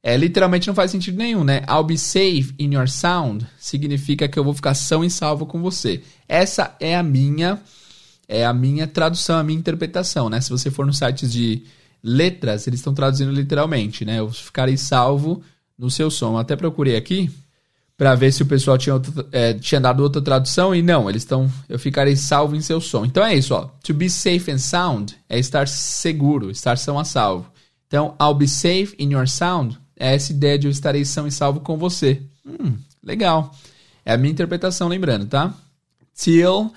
é, 0.06 0.18
literalmente 0.18 0.68
não 0.68 0.76
faz 0.76 0.92
sentido 0.92 1.18
nenhum, 1.18 1.46
né? 1.46 1.64
I'll 1.70 1.84
be 1.84 1.98
safe 1.98 2.54
in 2.60 2.74
your 2.74 2.90
sound 2.90 3.48
significa 3.58 4.28
que 4.28 4.38
eu 4.38 4.44
vou 4.44 4.54
ficar 4.54 4.74
são 4.74 5.02
e 5.02 5.10
salvo 5.10 5.46
com 5.46 5.62
você. 5.62 6.04
Essa 6.28 6.76
é 6.78 6.94
a 6.94 7.02
minha 7.02 7.62
é 8.28 8.46
a 8.46 8.54
minha 8.54 8.86
tradução, 8.86 9.38
a 9.38 9.44
minha 9.44 9.58
interpretação, 9.58 10.30
né? 10.30 10.42
Se 10.42 10.50
você 10.50 10.70
for 10.70 10.86
nos 10.86 10.98
sites 10.98 11.32
de 11.32 11.64
letras, 12.04 12.68
eles 12.68 12.82
estão 12.82 12.94
traduzindo 12.94 13.32
literalmente, 13.32 14.04
né? 14.04 14.20
Eu 14.20 14.30
ficarei 14.30 14.76
salvo 14.76 15.42
no 15.78 15.90
seu 15.90 16.12
som. 16.12 16.34
Eu 16.34 16.38
até 16.40 16.56
procurei 16.56 16.98
aqui 16.98 17.32
para 17.98 18.14
ver 18.14 18.34
se 18.34 18.44
o 18.44 18.46
pessoal 18.46 18.78
tinha, 18.78 19.00
é, 19.32 19.54
tinha 19.54 19.80
dado 19.80 20.04
outra 20.04 20.22
tradução 20.22 20.76
e 20.76 20.82
não, 20.82 21.10
eles 21.10 21.22
estão. 21.22 21.50
Eu 21.70 21.80
ficarei 21.80 22.18
salvo 22.18 22.58
em 22.58 22.62
seu 22.62 22.82
som. 22.82 23.06
Então 23.06 23.24
é 23.24 23.36
isso, 23.36 23.54
ó. 23.54 23.70
To 23.84 23.94
be 23.94 24.10
safe 24.10 24.52
and 24.52 24.58
sound 24.58 25.16
é 25.30 25.40
estar 25.40 25.66
seguro, 25.68 26.52
estar 26.52 26.78
são 26.78 27.00
a 27.00 27.06
salvo. 27.06 27.54
Então, 27.88 28.16
I'll 28.20 28.34
be 28.34 28.48
safe 28.48 28.96
in 28.98 29.12
your 29.14 29.28
sound 29.28 29.78
é 29.98 30.16
essa 30.16 30.32
ideia 30.32 30.58
de 30.58 30.68
eu 30.68 30.72
estarei 30.72 31.06
são 31.06 31.28
e 31.28 31.32
salvo 31.32 31.60
com 31.60 31.78
você. 31.78 32.22
Hum, 32.46 32.78
legal. 33.04 33.54
É 34.06 34.14
a 34.14 34.18
minha 34.18 34.32
interpretação, 34.32 34.88
lembrando, 34.88 35.28
tá? 35.28 35.54
Till. 36.16 36.72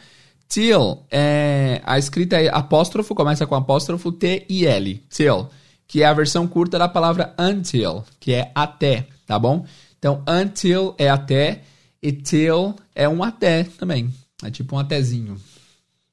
Till, 0.48 1.04
é, 1.10 1.82
a 1.84 1.98
escrita 1.98 2.40
é 2.40 2.48
apóstrofo, 2.48 3.14
começa 3.14 3.46
com 3.46 3.56
apóstrofo 3.56 4.12
T-I-L. 4.12 5.02
Till, 5.10 5.48
que 5.88 6.02
é 6.02 6.06
a 6.06 6.14
versão 6.14 6.46
curta 6.46 6.78
da 6.78 6.88
palavra 6.88 7.34
until, 7.38 8.04
que 8.20 8.32
é 8.32 8.52
até, 8.54 9.08
tá 9.26 9.38
bom? 9.38 9.66
Então, 9.98 10.22
until 10.28 10.94
é 10.98 11.08
até 11.08 11.62
e 12.00 12.12
till 12.12 12.76
é 12.94 13.08
um 13.08 13.22
até 13.22 13.64
também. 13.64 14.12
É 14.44 14.50
tipo 14.50 14.76
um 14.76 14.78
atézinho. 14.78 15.36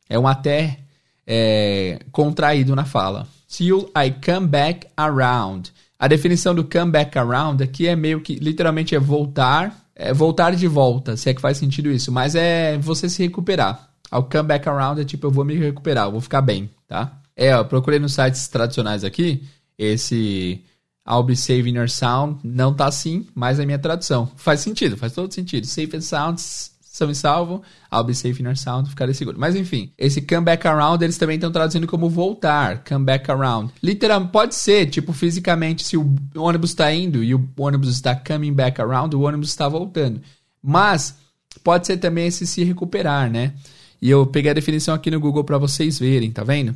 É 0.09 0.17
um 0.17 0.27
até 0.27 0.79
é, 1.27 1.99
contraído 2.11 2.75
na 2.75 2.85
fala. 2.85 3.27
Till 3.47 3.91
I 3.95 4.11
come 4.11 4.47
back 4.47 4.87
around. 4.97 5.71
A 6.03 6.07
definição 6.09 6.53
do 6.53 6.65
come 6.65 6.91
back 6.91 7.17
around 7.17 7.63
aqui 7.63 7.87
é 7.87 7.95
meio 7.95 8.19
que, 8.19 8.35
literalmente, 8.35 8.93
é 8.93 8.99
voltar, 8.99 9.87
é 9.95 10.13
voltar 10.13 10.53
de 10.53 10.67
volta, 10.67 11.15
se 11.15 11.29
é 11.29 11.33
que 11.33 11.39
faz 11.39 11.57
sentido 11.57 11.89
isso. 11.89 12.11
Mas 12.11 12.35
é 12.35 12.77
você 12.77 13.07
se 13.07 13.23
recuperar. 13.23 13.87
Ao 14.11 14.21
come 14.21 14.49
back 14.49 14.67
around 14.67 14.99
é 14.99 15.05
tipo, 15.05 15.27
eu 15.27 15.31
vou 15.31 15.45
me 15.45 15.55
recuperar, 15.55 16.07
eu 16.07 16.11
vou 16.11 16.19
ficar 16.19 16.41
bem, 16.41 16.69
tá? 16.89 17.21
É, 17.33 17.53
eu 17.53 17.63
procurei 17.63 17.99
nos 17.99 18.13
sites 18.13 18.49
tradicionais 18.49 19.05
aqui, 19.05 19.43
esse 19.77 20.61
I'll 21.09 21.23
be 21.23 21.37
saving 21.37 21.77
your 21.77 21.89
sound 21.89 22.41
não 22.43 22.73
tá 22.73 22.87
assim, 22.87 23.25
mas 23.33 23.57
é 23.57 23.65
minha 23.65 23.79
tradução. 23.79 24.29
Faz 24.35 24.59
sentido, 24.59 24.97
faz 24.97 25.13
todo 25.13 25.33
sentido. 25.33 25.65
Safe 25.65 25.95
and 25.95 26.01
sounds, 26.01 26.72
são 26.93 27.09
e 27.09 27.15
salvo. 27.15 27.63
I'll 27.91 28.03
be 28.03 28.13
safe 28.13 28.39
in 28.39 28.45
your 28.45 28.55
sound, 28.55 28.87
ficarei 28.87 29.15
seguro. 29.15 29.39
Mas 29.39 29.55
enfim, 29.55 29.91
esse 29.97 30.21
come 30.21 30.45
back 30.45 30.67
around 30.67 31.03
eles 31.03 31.17
também 31.17 31.35
estão 31.35 31.51
traduzindo 31.51 31.87
como 31.87 32.07
voltar, 32.07 32.83
come 32.83 33.03
back 33.03 33.29
around. 33.31 33.73
Literalmente, 33.81 34.31
pode 34.31 34.53
ser, 34.53 34.85
tipo, 34.85 35.11
fisicamente, 35.11 35.83
se 35.83 35.97
o 35.97 36.15
ônibus 36.35 36.69
está 36.69 36.93
indo 36.93 37.23
e 37.23 37.33
o 37.33 37.49
ônibus 37.57 37.89
está 37.89 38.15
coming 38.15 38.53
back 38.53 38.79
around, 38.79 39.15
o 39.15 39.21
ônibus 39.21 39.49
está 39.49 39.67
voltando. 39.67 40.21
Mas 40.61 41.17
pode 41.63 41.87
ser 41.87 41.97
também 41.97 42.27
esse 42.27 42.45
se 42.45 42.63
recuperar, 42.63 43.27
né? 43.27 43.53
E 43.99 44.07
eu 44.07 44.27
peguei 44.27 44.51
a 44.51 44.53
definição 44.53 44.93
aqui 44.93 45.09
no 45.09 45.19
Google 45.19 45.43
para 45.43 45.57
vocês 45.57 45.97
verem, 45.97 46.31
tá 46.31 46.43
vendo? 46.43 46.75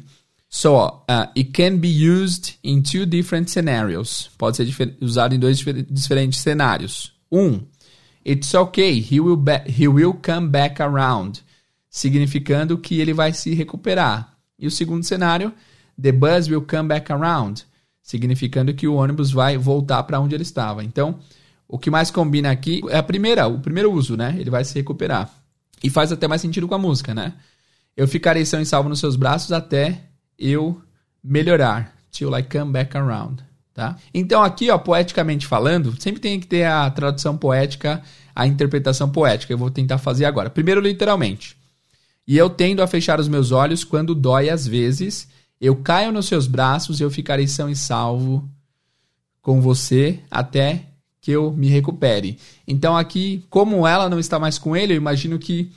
So, 0.50 0.78
uh, 0.78 1.30
it 1.38 1.52
can 1.52 1.78
be 1.78 2.10
used 2.10 2.56
in 2.64 2.82
two 2.82 3.06
different 3.06 3.50
scenarios. 3.52 4.32
Pode 4.36 4.58
ser 4.58 4.98
usado 5.00 5.36
em 5.36 5.40
dois 5.40 5.64
diferentes 5.92 6.40
cenários. 6.40 7.14
Um, 7.32 7.62
it's 8.28 8.54
okay, 8.54 9.00
he 9.00 9.20
will, 9.20 9.42
he 9.66 9.88
will 9.88 10.14
come 10.14 10.50
back 10.50 10.82
around, 10.82 11.42
significando 11.90 12.78
que 12.78 13.00
ele 13.00 13.14
vai 13.14 13.32
se 13.32 13.54
recuperar. 13.54 14.38
E 14.60 14.68
o 14.68 14.72
segundo 14.72 15.04
cenário, 15.04 15.54
the 16.02 16.12
bus 16.12 16.50
will 16.50 16.62
come 16.62 16.90
back 16.90 17.12
around, 17.12 17.64
significando 18.02 18.74
que 18.74 18.88
o 18.88 18.96
ônibus 18.96 19.32
vai 19.32 19.58
voltar 19.58 20.04
para 20.04 20.20
onde 20.20 20.36
ele 20.36 20.44
estava. 20.44 20.84
Então, 20.84 21.20
o 21.68 21.80
que 21.80 21.90
mais 21.90 22.12
combina 22.12 22.52
aqui 22.52 22.82
é 22.90 22.98
a 22.98 23.04
primeira, 23.04 23.48
o 23.48 23.60
primeiro 23.60 23.92
uso, 23.92 24.18
né? 24.18 24.36
Ele 24.38 24.50
vai 24.50 24.66
se 24.66 24.74
recuperar. 24.74 25.30
E 25.84 25.90
faz 25.90 26.12
até 26.12 26.28
mais 26.28 26.42
sentido 26.42 26.68
com 26.68 26.76
a 26.76 26.80
música, 26.80 27.14
né? 27.14 27.34
Eu 27.96 28.08
ficarei 28.08 28.46
são 28.46 28.62
e 28.62 28.66
salvo 28.66 28.90
nos 28.90 29.00
seus 29.00 29.16
braços 29.16 29.52
até 29.52 30.02
eu 30.38 30.82
melhorar. 31.24 31.96
Till 32.12 32.36
I 32.38 32.44
come 32.44 32.72
back 32.72 32.98
around. 32.98 33.47
Tá? 33.78 33.96
Então 34.12 34.42
aqui, 34.42 34.72
ó, 34.72 34.78
poeticamente 34.80 35.46
falando, 35.46 35.94
sempre 36.02 36.20
tem 36.20 36.40
que 36.40 36.48
ter 36.48 36.64
a 36.64 36.90
tradução 36.90 37.38
poética, 37.38 38.02
a 38.36 38.48
interpretação 38.48 39.08
poética. 39.08 39.54
Eu 39.54 39.58
vou 39.60 39.70
tentar 39.70 40.00
fazer 40.00 40.26
agora. 40.26 40.50
Primeiro, 40.50 40.82
literalmente. 40.82 41.56
E 42.28 42.36
eu 42.36 42.50
tendo 42.50 42.82
a 42.82 42.88
fechar 42.88 43.20
os 43.20 43.28
meus 43.28 43.52
olhos 43.52 43.84
quando 43.84 44.16
dói 44.16 44.50
às 44.50 44.66
vezes. 44.66 45.28
Eu 45.62 45.76
caio 45.76 46.12
nos 46.12 46.26
seus 46.26 46.48
braços 46.48 47.00
e 47.00 47.04
eu 47.04 47.12
ficarei 47.12 47.48
são 47.48 47.70
e 47.70 47.76
salvo 47.76 48.50
com 49.44 49.62
você 49.62 50.22
até 50.32 50.86
que 51.22 51.30
eu 51.30 51.52
me 51.52 51.68
recupere. 51.68 52.40
Então 52.68 52.98
aqui, 52.98 53.46
como 53.48 53.86
ela 53.86 54.10
não 54.10 54.18
está 54.18 54.40
mais 54.40 54.58
com 54.58 54.76
ele, 54.76 54.94
eu 54.94 54.98
imagino 54.98 55.38
que 55.38 55.72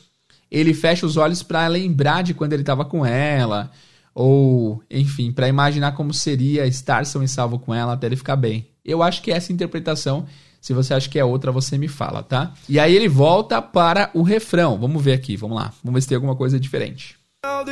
ele 0.51 0.73
fecha 0.73 1.05
os 1.05 1.19
olhos 1.19 1.43
para 1.43 1.67
lembrar 1.67 2.23
de 2.23 2.33
quando 2.33 2.55
ele 2.55 2.63
estava 2.63 2.83
com 2.83 3.05
ela, 3.05 3.71
ou 4.15 4.83
enfim, 4.91 5.33
para 5.33 5.49
imaginar 5.49 5.93
como 5.93 6.13
seria 6.13 6.67
estar 6.67 7.07
são 7.07 7.23
e 7.23 7.29
salvo 7.29 7.59
com 7.59 7.75
ela 7.75 7.95
até 7.95 8.07
ele 8.07 8.17
ficar 8.17 8.37
bem. 8.37 8.67
Eu 8.85 9.03
acho 9.03 9.23
que 9.23 9.31
essa 9.31 9.53
interpretação, 9.53 10.27
se 10.61 10.73
você 10.73 10.95
acha 10.95 11.09
que 11.09 11.19
é 11.19 11.25
outra, 11.25 11.53
você 11.53 11.79
me 11.79 11.89
fala, 11.89 12.23
tá? 12.23 12.53
E 12.69 12.79
aí 12.79 12.95
ele 12.95 13.09
volta 13.09 13.61
para 13.63 14.11
o 14.15 14.23
refrão. 14.23 14.79
Vamos 14.79 15.03
ver 15.03 15.13
aqui, 15.13 15.37
vamos 15.37 15.57
lá. 15.57 15.73
Vamos 15.83 15.97
ver 15.97 16.03
se 16.03 16.09
tem 16.09 16.17
alguma 16.17 16.37
coisa 16.37 16.59
diferente. 16.59 17.19
All 17.45 17.65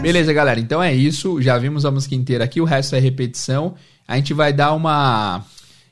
Beleza, 0.00 0.32
galera. 0.32 0.60
Então 0.60 0.82
é 0.82 0.94
isso. 0.94 1.40
Já 1.42 1.58
vimos 1.58 1.84
a 1.84 1.90
música 1.90 2.14
inteira 2.14 2.44
aqui. 2.44 2.60
O 2.60 2.64
resto 2.64 2.94
é 2.94 2.98
repetição. 2.98 3.74
A 4.06 4.16
gente 4.16 4.32
vai 4.32 4.52
dar 4.52 4.72
uma 4.72 5.44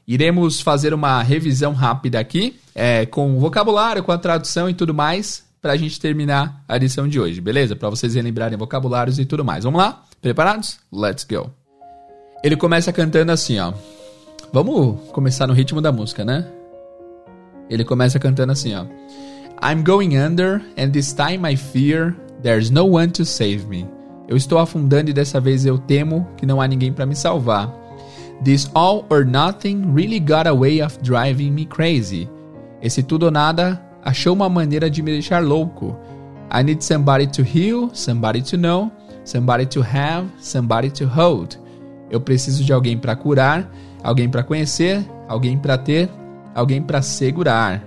Iremos 0.07 0.61
fazer 0.61 0.95
uma 0.95 1.21
revisão 1.21 1.73
rápida 1.73 2.21
aqui, 2.21 2.57
é, 2.75 3.05
com 3.07 3.37
o 3.37 3.41
vocabulário, 3.41 4.05
com 4.05 4.13
a 4.13 4.19
tradução 4.19 4.71
e 4.71 4.75
tudo 4.75 4.95
mais, 4.95 5.45
para 5.61 5.73
a 5.73 5.77
gente 5.77 5.99
terminar 5.99 6.63
a 6.69 6.79
lição 6.79 7.09
de 7.09 7.19
hoje, 7.19 7.41
beleza? 7.41 7.75
Para 7.75 7.91
vocês 7.91 8.15
relembrarem 8.15 8.57
vocabulários 8.57 9.19
e 9.19 9.25
tudo 9.25 9.45
mais. 9.45 9.65
Vamos 9.65 9.81
lá? 9.81 10.05
Preparados? 10.23 10.79
Let's 10.93 11.25
go. 11.25 11.51
Ele 12.45 12.57
começa 12.57 12.93
cantando 12.93 13.33
assim, 13.33 13.59
ó. 13.59 13.73
Vamos 14.53 15.01
começar 15.11 15.49
no 15.49 15.55
ritmo 15.55 15.81
da 15.81 15.91
música, 15.91 16.25
né? 16.25 16.47
Ele 17.69 17.85
começa 17.85 18.17
cantando 18.21 18.53
assim, 18.53 18.77
ó. 18.77 18.87
I'm 19.63 19.83
going 19.83 20.17
under 20.17 20.63
and 20.77 20.93
this 20.93 21.13
time 21.13 21.45
I 21.45 21.57
fear 21.57 22.15
there's 22.43 22.71
no 22.71 22.85
one 22.85 23.11
to 23.13 23.25
save 23.25 23.67
me. 23.67 23.87
Eu 24.29 24.37
estou 24.37 24.59
afundando 24.59 25.11
e 25.11 25.15
dessa 25.15 25.41
vez 25.41 25.65
eu 25.65 25.79
temo 25.79 26.27
que 26.37 26.45
não 26.45 26.61
há 26.61 26.67
ninguém 26.67 26.93
para 26.93 27.07
me 27.07 27.15
salvar. 27.15 27.73
This 28.45 28.71
all 28.75 29.07
or 29.09 29.25
nothing 29.25 29.93
really 29.95 30.21
got 30.21 30.47
a 30.47 30.55
way 30.55 30.83
of 30.83 30.99
driving 31.03 31.53
me 31.53 31.65
crazy. 31.65 32.29
Esse 32.83 33.03
tudo 33.03 33.25
ou 33.25 33.31
nada 33.31 33.81
achou 34.05 34.35
uma 34.35 34.49
maneira 34.49 34.91
de 34.91 35.03
me 35.03 35.13
deixar 35.13 35.43
louco. 35.43 35.97
I 36.53 36.63
need 36.63 36.85
somebody 36.85 37.27
to 37.29 37.43
heal, 37.43 37.91
somebody 37.95 38.43
to 38.43 38.57
know, 38.57 38.93
somebody 39.25 39.67
to 39.67 39.81
have, 39.81 40.27
somebody 40.39 40.91
to 40.91 41.07
hold. 41.07 41.57
Eu 42.11 42.21
preciso 42.21 42.63
de 42.63 42.73
alguém 42.73 42.99
para 42.99 43.17
curar, 43.17 43.69
alguém 44.03 44.29
para 44.29 44.43
conhecer, 44.43 45.05
alguém 45.27 45.59
para 45.59 45.79
ter, 45.79 46.09
alguém 46.55 46.83
para 46.83 47.03
segurar. 47.03 47.83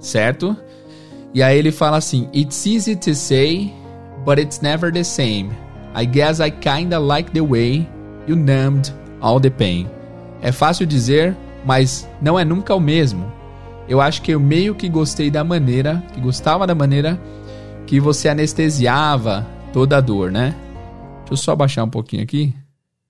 Certo? 0.00 0.56
E 1.34 1.42
aí 1.42 1.58
ele 1.58 1.70
fala 1.70 1.96
assim: 1.96 2.28
It's 2.34 2.66
easy 2.66 2.96
to 2.96 3.14
say, 3.14 3.72
but 4.24 4.38
it's 4.38 4.60
never 4.60 4.92
the 4.92 5.04
same. 5.04 5.50
I 5.94 6.04
guess 6.04 6.40
I 6.40 6.50
kinda 6.50 6.98
like 6.98 7.32
the 7.32 7.40
way 7.40 7.88
you 8.26 8.36
numbed 8.36 8.92
all 9.20 9.40
the 9.40 9.50
pain. 9.50 9.88
É 10.40 10.52
fácil 10.52 10.86
dizer, 10.86 11.36
mas 11.64 12.08
não 12.20 12.38
é 12.38 12.44
nunca 12.44 12.74
o 12.74 12.80
mesmo. 12.80 13.30
Eu 13.88 14.00
acho 14.00 14.22
que 14.22 14.32
eu 14.32 14.38
meio 14.38 14.74
que 14.74 14.88
gostei 14.88 15.30
da 15.30 15.42
maneira, 15.42 16.02
que 16.12 16.20
gostava 16.20 16.66
da 16.66 16.74
maneira 16.74 17.18
que 17.86 17.98
você 17.98 18.28
anestesiava 18.28 19.46
toda 19.72 19.96
a 19.96 20.00
dor, 20.00 20.30
né? 20.30 20.54
Deixa 21.20 21.32
eu 21.32 21.36
só 21.36 21.56
baixar 21.56 21.84
um 21.84 21.90
pouquinho 21.90 22.22
aqui, 22.22 22.54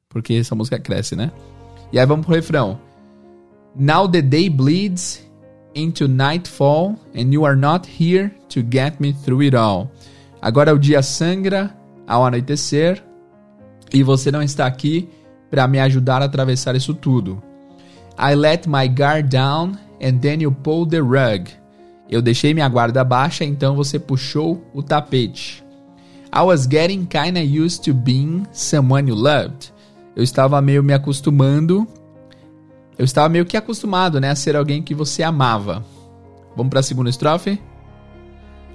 porque 0.09 0.35
essa 0.35 0.55
música 0.55 0.79
cresce, 0.79 1.16
né? 1.16 1.33
E 1.92 1.98
aí 1.98 2.07
vamos 2.07 2.24
pro 2.24 2.35
refrão. 2.35 2.79
Now 3.77 4.09
the 4.09 4.22
day 4.22 4.48
bleeds 4.48 5.27
into 5.78 6.08
nightfall 6.08 6.96
and 7.14 7.32
you 7.32 7.44
are 7.44 7.56
not 7.56 7.86
here 7.86 8.30
to 8.48 8.62
get 8.62 9.00
me 9.00 9.12
through 9.12 9.42
it 9.42 9.54
all. 9.54 9.90
Agora 10.42 10.74
o 10.74 10.78
dia 10.78 11.02
sangra 11.02 11.74
ao 12.06 12.24
anoitecer 12.24 13.02
e 13.92 14.02
você 14.02 14.30
não 14.30 14.42
está 14.42 14.66
aqui 14.66 15.08
para 15.50 15.66
me 15.66 15.78
ajudar 15.80 16.22
a 16.22 16.26
atravessar 16.26 16.74
isso 16.74 16.94
tudo. 16.94 17.42
I 18.18 18.34
let 18.34 18.66
my 18.66 18.88
guard 18.88 19.28
down 19.28 19.78
and 20.02 20.18
then 20.20 20.42
you 20.42 20.50
pulled 20.50 20.90
the 20.90 21.00
rug. 21.00 21.50
Eu 22.10 22.22
deixei 22.22 22.54
minha 22.54 22.68
guarda 22.68 23.04
baixa, 23.04 23.44
então 23.44 23.76
você 23.76 23.98
puxou 23.98 24.62
o 24.72 24.82
tapete. 24.82 25.62
I 26.34 26.42
was 26.42 26.66
getting 26.66 27.06
kinda 27.06 27.40
used 27.40 27.84
to 27.84 27.94
being 27.94 28.44
someone 28.52 29.08
you 29.08 29.14
loved. 29.14 29.72
Eu 30.16 30.22
estava 30.22 30.60
meio 30.60 30.82
me 30.82 30.92
acostumando. 30.92 31.86
Eu 32.98 33.04
estava 33.04 33.28
meio 33.28 33.46
que 33.46 33.56
acostumado, 33.56 34.20
né, 34.20 34.30
a 34.30 34.34
ser 34.34 34.56
alguém 34.56 34.82
que 34.82 34.94
você 34.94 35.22
amava. 35.22 35.84
Vamos 36.56 36.70
para 36.70 36.80
a 36.80 36.82
segunda 36.82 37.08
estrofe? 37.08 37.61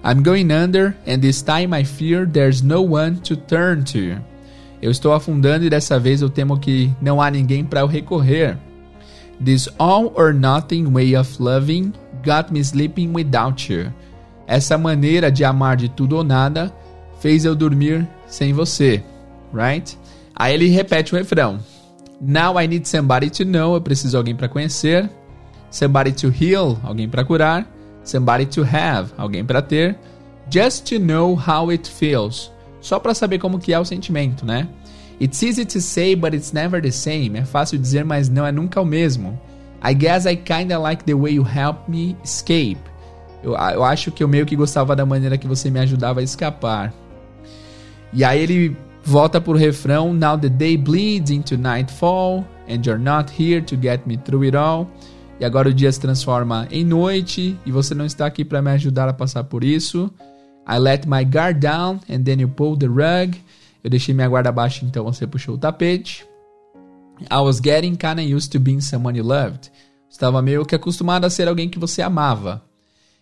I'm 0.06 0.24
going 0.24 0.52
under 0.52 0.96
and 1.06 1.20
this 1.20 1.42
time 1.42 1.78
I 1.78 1.84
fear 1.84 2.26
there's 2.26 2.62
no 2.62 2.82
one 2.82 3.18
to 3.18 3.36
turn 3.36 3.84
to. 3.84 4.22
Eu 4.82 4.92
estou 4.92 5.14
afundando 5.14 5.66
e 5.66 5.70
dessa 5.70 6.00
vez 6.00 6.22
eu 6.22 6.30
temo 6.30 6.60
que 6.60 6.92
não 7.02 7.22
há 7.22 7.30
ninguém 7.30 7.64
para 7.64 7.82
eu 7.82 7.88
recorrer. 7.88 8.58
This 9.44 9.70
all 9.78 10.14
or 10.16 10.34
nothing 10.34 10.92
way 10.92 11.16
of 11.16 11.42
loving 11.42 11.94
got 12.26 12.52
me 12.52 12.60
sleeping 12.62 13.12
without 13.14 13.72
you. 13.72 13.92
Essa 14.48 14.78
maneira 14.78 15.32
de 15.32 15.44
amar 15.44 15.76
de 15.76 15.90
tudo 15.90 16.18
ou 16.18 16.24
nada 16.24 16.74
fez 17.20 17.46
eu 17.46 17.56
dormir 17.56 18.08
sem 18.28 18.54
você, 18.54 19.04
right? 19.54 19.98
Aí 20.36 20.54
ele 20.54 20.68
repete 20.68 21.14
o 21.14 21.18
refrão. 21.18 21.60
Now 22.26 22.58
I 22.58 22.68
need 22.68 22.88
somebody 22.88 23.30
to 23.32 23.44
know, 23.44 23.76
eu 23.76 23.82
preciso 23.82 24.12
de 24.12 24.18
alguém 24.18 24.36
para 24.36 24.48
conhecer. 24.48 25.10
Somebody 25.70 26.14
to 26.14 26.30
heal, 26.30 26.80
alguém 26.82 27.10
para 27.10 27.26
curar. 27.26 27.68
Somebody 28.02 28.46
to 28.46 28.62
have, 28.62 29.12
alguém 29.18 29.44
para 29.44 29.62
ter. 29.62 29.98
Just 30.50 30.88
to 30.90 31.00
know 31.00 31.36
how 31.36 31.70
it 31.70 31.90
feels, 31.90 32.52
só 32.80 33.00
para 33.00 33.14
saber 33.14 33.40
como 33.40 33.60
que 33.60 33.74
é 33.74 33.80
o 33.80 33.86
sentimento, 33.86 34.46
né? 34.46 34.68
It's 35.20 35.42
easy 35.44 35.66
to 35.66 35.82
say, 35.82 36.16
but 36.16 36.34
it's 36.34 36.52
never 36.52 36.82
the 36.82 36.92
same. 36.92 37.38
É 37.38 37.46
fácil 37.46 37.78
dizer, 37.78 38.06
mas 38.06 38.30
não 38.30 38.46
é 38.46 38.52
nunca 38.52 38.80
o 38.82 38.86
mesmo. 38.86 39.40
I 39.84 39.94
guess 39.94 40.26
I 40.26 40.36
kinda 40.36 40.78
like 40.80 41.04
the 41.04 41.14
way 41.14 41.36
you 41.36 41.46
help 41.46 41.88
me 41.90 42.16
escape. 42.24 42.80
Eu, 43.44 43.52
eu 43.52 43.84
acho 43.84 44.12
que 44.12 44.24
eu 44.24 44.28
meio 44.28 44.46
que 44.46 44.56
gostava 44.56 44.96
da 44.96 45.06
maneira 45.06 45.38
que 45.38 45.48
você 45.48 45.70
me 45.70 45.80
ajudava 45.80 46.22
a 46.22 46.24
escapar. 46.24 46.94
E 48.14 48.24
aí 48.24 48.42
ele 48.42 48.78
volta 49.04 49.40
pro 49.42 49.58
refrão: 49.58 50.14
Now 50.14 50.38
the 50.38 50.50
day 50.50 50.78
bleeds 50.78 51.30
into 51.30 51.58
nightfall, 51.58 52.46
and 52.68 52.82
you're 52.86 52.98
not 52.98 53.32
here 53.38 53.62
to 53.62 53.76
get 53.76 54.08
me 54.08 54.18
through 54.18 54.44
it 54.46 54.56
all. 54.56 54.88
E 55.40 55.46
agora 55.46 55.70
o 55.70 55.74
dia 55.74 55.92
se 55.92 56.00
transforma 56.00 56.68
em 56.72 56.86
noite 56.86 57.58
e 57.66 57.72
você 57.72 57.94
não 57.94 58.06
está 58.06 58.26
aqui 58.26 58.46
para 58.46 58.62
me 58.62 58.72
ajudar 58.72 59.10
a 59.10 59.14
passar 59.14 59.44
por 59.44 59.64
isso. 59.64 60.12
I 60.68 60.78
let 60.78 61.06
my 61.06 61.26
guard 61.26 61.60
down 61.60 62.00
and 62.10 62.24
then 62.24 62.40
you 62.40 62.48
pulled 62.48 62.80
the 62.80 62.88
rug. 62.88 63.38
Eu 63.84 63.90
deixei 63.90 64.14
minha 64.14 64.30
guarda 64.30 64.52
baixa, 64.52 64.86
então 64.86 65.04
você 65.04 65.28
puxou 65.28 65.56
o 65.56 65.58
tapete. 65.58 66.26
I 67.30 67.40
was 67.44 67.60
getting 67.60 67.96
kinda 67.96 68.22
used 68.22 68.52
to 68.52 68.60
being 68.60 68.80
someone 68.80 69.18
you 69.18 69.26
loved. 69.26 69.70
Estava 70.10 70.42
meio 70.42 70.66
que 70.66 70.76
acostumado 70.76 71.26
a 71.26 71.30
ser 71.30 71.48
alguém 71.48 71.68
que 71.68 71.80
você 71.80 72.02
amava. 72.02 72.64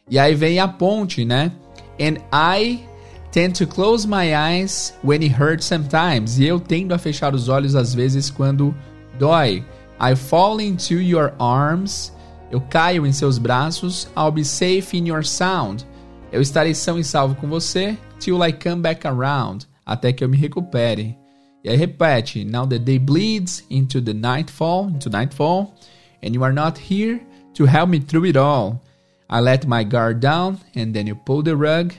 E 0.09 0.19
aí 0.19 0.35
vem 0.35 0.59
a 0.59 0.67
ponte, 0.67 1.25
né? 1.25 1.51
And 1.99 2.17
I 2.31 2.83
tend 3.31 3.55
to 3.55 3.65
close 3.65 4.07
my 4.07 4.35
eyes 4.35 4.93
when 5.03 5.21
it 5.23 5.33
hurts 5.33 5.65
sometimes. 5.65 6.37
E 6.37 6.45
eu 6.45 6.59
tendo 6.59 6.93
a 6.93 6.97
fechar 6.97 7.33
os 7.33 7.49
olhos 7.49 7.75
às 7.75 7.93
vezes 7.93 8.29
quando 8.29 8.75
dói. 9.17 9.63
I 9.99 10.15
fall 10.15 10.59
into 10.59 10.95
your 10.95 11.33
arms 11.39 12.11
Eu 12.51 12.59
caio 12.59 13.05
em 13.07 13.13
seus 13.13 13.37
braços. 13.37 14.09
I'll 14.15 14.31
be 14.31 14.43
safe 14.43 14.97
in 14.97 15.07
your 15.07 15.23
sound. 15.23 15.85
Eu 16.31 16.41
estarei 16.41 16.75
são 16.75 16.99
e 16.99 17.03
salvo 17.03 17.35
com 17.35 17.47
você. 17.47 17.97
Till 18.19 18.45
I 18.45 18.51
come 18.51 18.81
back 18.81 19.07
around. 19.07 19.65
Até 19.85 20.11
que 20.11 20.21
eu 20.23 20.27
me 20.27 20.37
recupere. 20.37 21.17
E 21.63 21.69
aí 21.69 21.77
repete. 21.77 22.43
Now 22.43 22.67
the 22.67 22.77
day 22.77 22.99
bleeds 22.99 23.63
into 23.69 24.01
the 24.01 24.13
nightfall. 24.13 24.89
Into 24.89 25.09
nightfall. 25.09 25.73
And 26.21 26.33
you 26.33 26.43
are 26.43 26.53
not 26.53 26.77
here 26.77 27.21
to 27.53 27.65
help 27.65 27.89
me 27.89 28.01
through 28.01 28.27
it 28.27 28.37
all. 28.37 28.81
I 29.29 29.39
let 29.39 29.65
my 29.65 29.85
guard 29.85 30.19
down 30.19 30.59
and 30.75 30.91
then 30.91 31.07
you 31.07 31.15
pull 31.15 31.41
the 31.41 31.55
rug. 31.55 31.93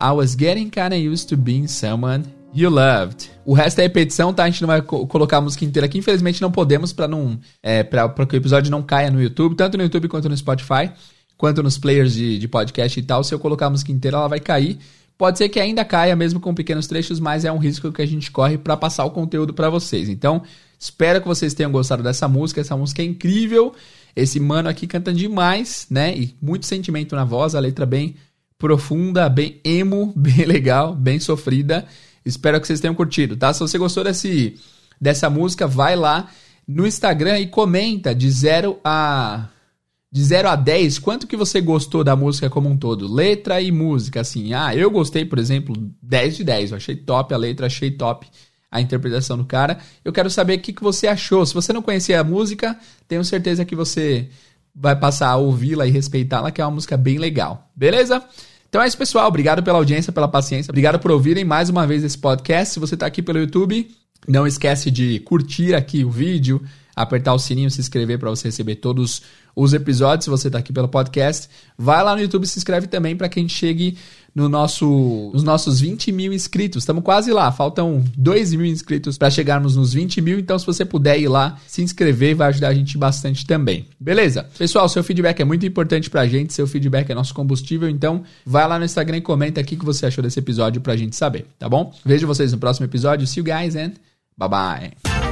I 0.00 0.12
was 0.12 0.34
getting 0.34 0.70
kinda 0.70 0.96
used 0.96 1.28
to 1.28 1.36
being 1.36 1.66
someone 1.66 2.24
you 2.54 2.70
loved. 2.70 3.30
O 3.44 3.52
resto 3.52 3.80
é 3.80 3.82
repetição, 3.82 4.32
tá? 4.32 4.44
A 4.44 4.50
gente 4.50 4.62
não 4.62 4.68
vai 4.68 4.80
co 4.80 5.06
colocar 5.06 5.38
a 5.38 5.40
música 5.40 5.64
inteira 5.64 5.86
aqui. 5.86 5.98
Infelizmente 5.98 6.40
não 6.40 6.50
podemos 6.50 6.92
para 6.92 7.08
não 7.08 7.38
é, 7.62 7.82
para 7.82 8.08
que 8.26 8.34
o 8.34 8.36
episódio 8.36 8.70
não 8.70 8.82
caia 8.82 9.10
no 9.10 9.20
YouTube, 9.20 9.56
tanto 9.56 9.76
no 9.76 9.82
YouTube 9.82 10.08
quanto 10.08 10.28
no 10.28 10.36
Spotify, 10.36 10.90
quanto 11.36 11.62
nos 11.62 11.76
players 11.76 12.14
de, 12.14 12.38
de 12.38 12.48
podcast 12.48 12.98
e 12.98 13.02
tal. 13.02 13.24
Se 13.24 13.34
eu 13.34 13.38
colocar 13.38 13.66
a 13.66 13.70
música 13.70 13.90
inteira, 13.90 14.16
ela 14.18 14.28
vai 14.28 14.40
cair. 14.40 14.78
Pode 15.16 15.38
ser 15.38 15.48
que 15.48 15.60
ainda 15.60 15.84
caia 15.84 16.16
mesmo 16.16 16.40
com 16.40 16.54
pequenos 16.54 16.86
trechos, 16.86 17.20
mas 17.20 17.44
é 17.44 17.52
um 17.52 17.58
risco 17.58 17.92
que 17.92 18.02
a 18.02 18.06
gente 18.06 18.30
corre 18.30 18.58
para 18.58 18.76
passar 18.76 19.04
o 19.04 19.10
conteúdo 19.10 19.54
para 19.54 19.70
vocês. 19.70 20.08
Então, 20.08 20.42
espero 20.78 21.20
que 21.20 21.28
vocês 21.28 21.54
tenham 21.54 21.70
gostado 21.70 22.02
dessa 22.02 22.26
música. 22.26 22.60
Essa 22.60 22.76
música 22.76 23.00
é 23.00 23.04
incrível. 23.04 23.72
Esse 24.16 24.40
mano 24.40 24.68
aqui 24.68 24.86
canta 24.86 25.12
demais, 25.12 25.86
né? 25.88 26.16
E 26.16 26.34
muito 26.42 26.66
sentimento 26.66 27.14
na 27.14 27.24
voz, 27.24 27.54
a 27.54 27.60
letra 27.60 27.86
bem 27.86 28.16
profunda, 28.58 29.28
bem 29.28 29.60
emo, 29.64 30.12
bem 30.16 30.44
legal, 30.44 30.94
bem 30.94 31.18
sofrida. 31.18 31.86
Espero 32.24 32.60
que 32.60 32.66
vocês 32.66 32.80
tenham 32.80 32.94
curtido, 32.94 33.36
tá? 33.36 33.52
Se 33.52 33.60
você 33.60 33.76
gostou 33.76 34.04
desse, 34.04 34.58
dessa 35.00 35.28
música, 35.28 35.66
vai 35.66 35.94
lá 35.94 36.30
no 36.66 36.86
Instagram 36.86 37.38
e 37.38 37.46
comenta 37.46 38.14
de 38.14 38.30
0 38.30 38.78
a 38.82 39.48
de 40.14 40.22
0 40.22 40.48
a 40.48 40.54
10, 40.54 41.00
quanto 41.00 41.26
que 41.26 41.36
você 41.36 41.60
gostou 41.60 42.04
da 42.04 42.14
música 42.14 42.48
como 42.48 42.68
um 42.68 42.76
todo? 42.76 43.12
Letra 43.12 43.60
e 43.60 43.72
música, 43.72 44.20
assim. 44.20 44.54
Ah, 44.54 44.72
eu 44.72 44.88
gostei, 44.88 45.24
por 45.24 45.40
exemplo, 45.40 45.74
10 46.00 46.36
de 46.36 46.44
10. 46.44 46.70
Eu 46.70 46.76
achei 46.76 46.94
top 46.94 47.34
a 47.34 47.36
letra, 47.36 47.66
achei 47.66 47.90
top 47.90 48.28
a 48.70 48.80
interpretação 48.80 49.36
do 49.36 49.44
cara. 49.44 49.78
Eu 50.04 50.12
quero 50.12 50.30
saber 50.30 50.58
o 50.58 50.60
que, 50.60 50.72
que 50.72 50.84
você 50.84 51.08
achou. 51.08 51.44
Se 51.44 51.52
você 51.52 51.72
não 51.72 51.82
conhecia 51.82 52.20
a 52.20 52.24
música, 52.24 52.78
tenho 53.08 53.24
certeza 53.24 53.64
que 53.64 53.74
você 53.74 54.28
vai 54.74 54.96
passar 54.96 55.28
a 55.28 55.36
ouvi-la 55.36 55.86
e 55.86 55.90
respeitá-la, 55.90 56.50
que 56.50 56.60
é 56.60 56.64
uma 56.64 56.72
música 56.72 56.96
bem 56.96 57.18
legal. 57.18 57.70
Beleza? 57.76 58.22
Então 58.68 58.82
é 58.82 58.88
isso, 58.88 58.98
pessoal. 58.98 59.28
Obrigado 59.28 59.62
pela 59.62 59.78
audiência, 59.78 60.12
pela 60.12 60.26
paciência. 60.26 60.70
Obrigado 60.72 60.98
por 60.98 61.10
ouvirem 61.10 61.44
mais 61.44 61.68
uma 61.68 61.86
vez 61.86 62.02
esse 62.02 62.18
podcast. 62.18 62.74
Se 62.74 62.80
você 62.80 62.94
está 62.94 63.06
aqui 63.06 63.22
pelo 63.22 63.38
YouTube, 63.38 63.88
não 64.26 64.46
esquece 64.46 64.90
de 64.90 65.20
curtir 65.20 65.74
aqui 65.74 66.04
o 66.04 66.10
vídeo, 66.10 66.60
apertar 66.96 67.34
o 67.34 67.38
sininho, 67.38 67.70
se 67.70 67.80
inscrever 67.80 68.18
para 68.18 68.30
você 68.30 68.48
receber 68.48 68.76
todos 68.76 69.22
os 69.54 69.72
episódios. 69.72 70.24
Se 70.24 70.30
você 70.30 70.48
está 70.48 70.58
aqui 70.58 70.72
pelo 70.72 70.88
podcast, 70.88 71.48
vai 71.76 72.02
lá 72.02 72.14
no 72.14 72.20
YouTube 72.20 72.44
e 72.44 72.46
se 72.46 72.58
inscreve 72.58 72.86
também 72.86 73.16
para 73.16 73.28
que 73.28 73.38
a 73.38 73.42
gente 73.42 73.54
chegue 73.54 73.96
no 74.34 74.48
nosso, 74.48 75.30
nos 75.32 75.44
nossos 75.44 75.80
20 75.80 76.10
mil 76.10 76.32
inscritos. 76.32 76.82
Estamos 76.82 77.04
quase 77.04 77.32
lá, 77.32 77.52
faltam 77.52 78.02
2 78.16 78.54
mil 78.54 78.66
inscritos 78.66 79.16
para 79.16 79.30
chegarmos 79.30 79.76
nos 79.76 79.92
20 79.92 80.20
mil. 80.20 80.38
Então, 80.38 80.58
se 80.58 80.66
você 80.66 80.84
puder 80.84 81.18
ir 81.20 81.28
lá, 81.28 81.56
se 81.66 81.82
inscrever, 81.82 82.34
vai 82.34 82.48
ajudar 82.48 82.68
a 82.68 82.74
gente 82.74 82.98
bastante 82.98 83.46
também. 83.46 83.86
Beleza? 84.00 84.46
Pessoal, 84.58 84.88
seu 84.88 85.04
feedback 85.04 85.40
é 85.40 85.44
muito 85.44 85.64
importante 85.64 86.10
para 86.10 86.22
a 86.22 86.26
gente, 86.26 86.52
seu 86.52 86.66
feedback 86.66 87.10
é 87.10 87.14
nosso 87.14 87.32
combustível. 87.32 87.88
Então, 87.88 88.24
vai 88.44 88.66
lá 88.66 88.78
no 88.78 88.84
Instagram 88.84 89.18
e 89.18 89.22
comenta 89.22 89.60
aqui 89.60 89.76
o 89.76 89.78
que 89.78 89.84
você 89.84 90.06
achou 90.06 90.22
desse 90.22 90.38
episódio 90.38 90.80
para 90.80 90.94
a 90.94 90.96
gente 90.96 91.14
saber, 91.14 91.46
tá 91.58 91.68
bom? 91.68 91.94
Vejo 92.04 92.26
vocês 92.26 92.52
no 92.52 92.58
próximo 92.58 92.86
episódio. 92.86 93.26
See 93.26 93.40
you 93.40 93.44
guys 93.44 93.76
and 93.76 93.92
bye 94.36 94.48
bye. 94.48 95.23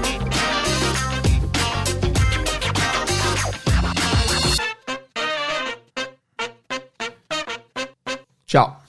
Tchau. 8.53 8.82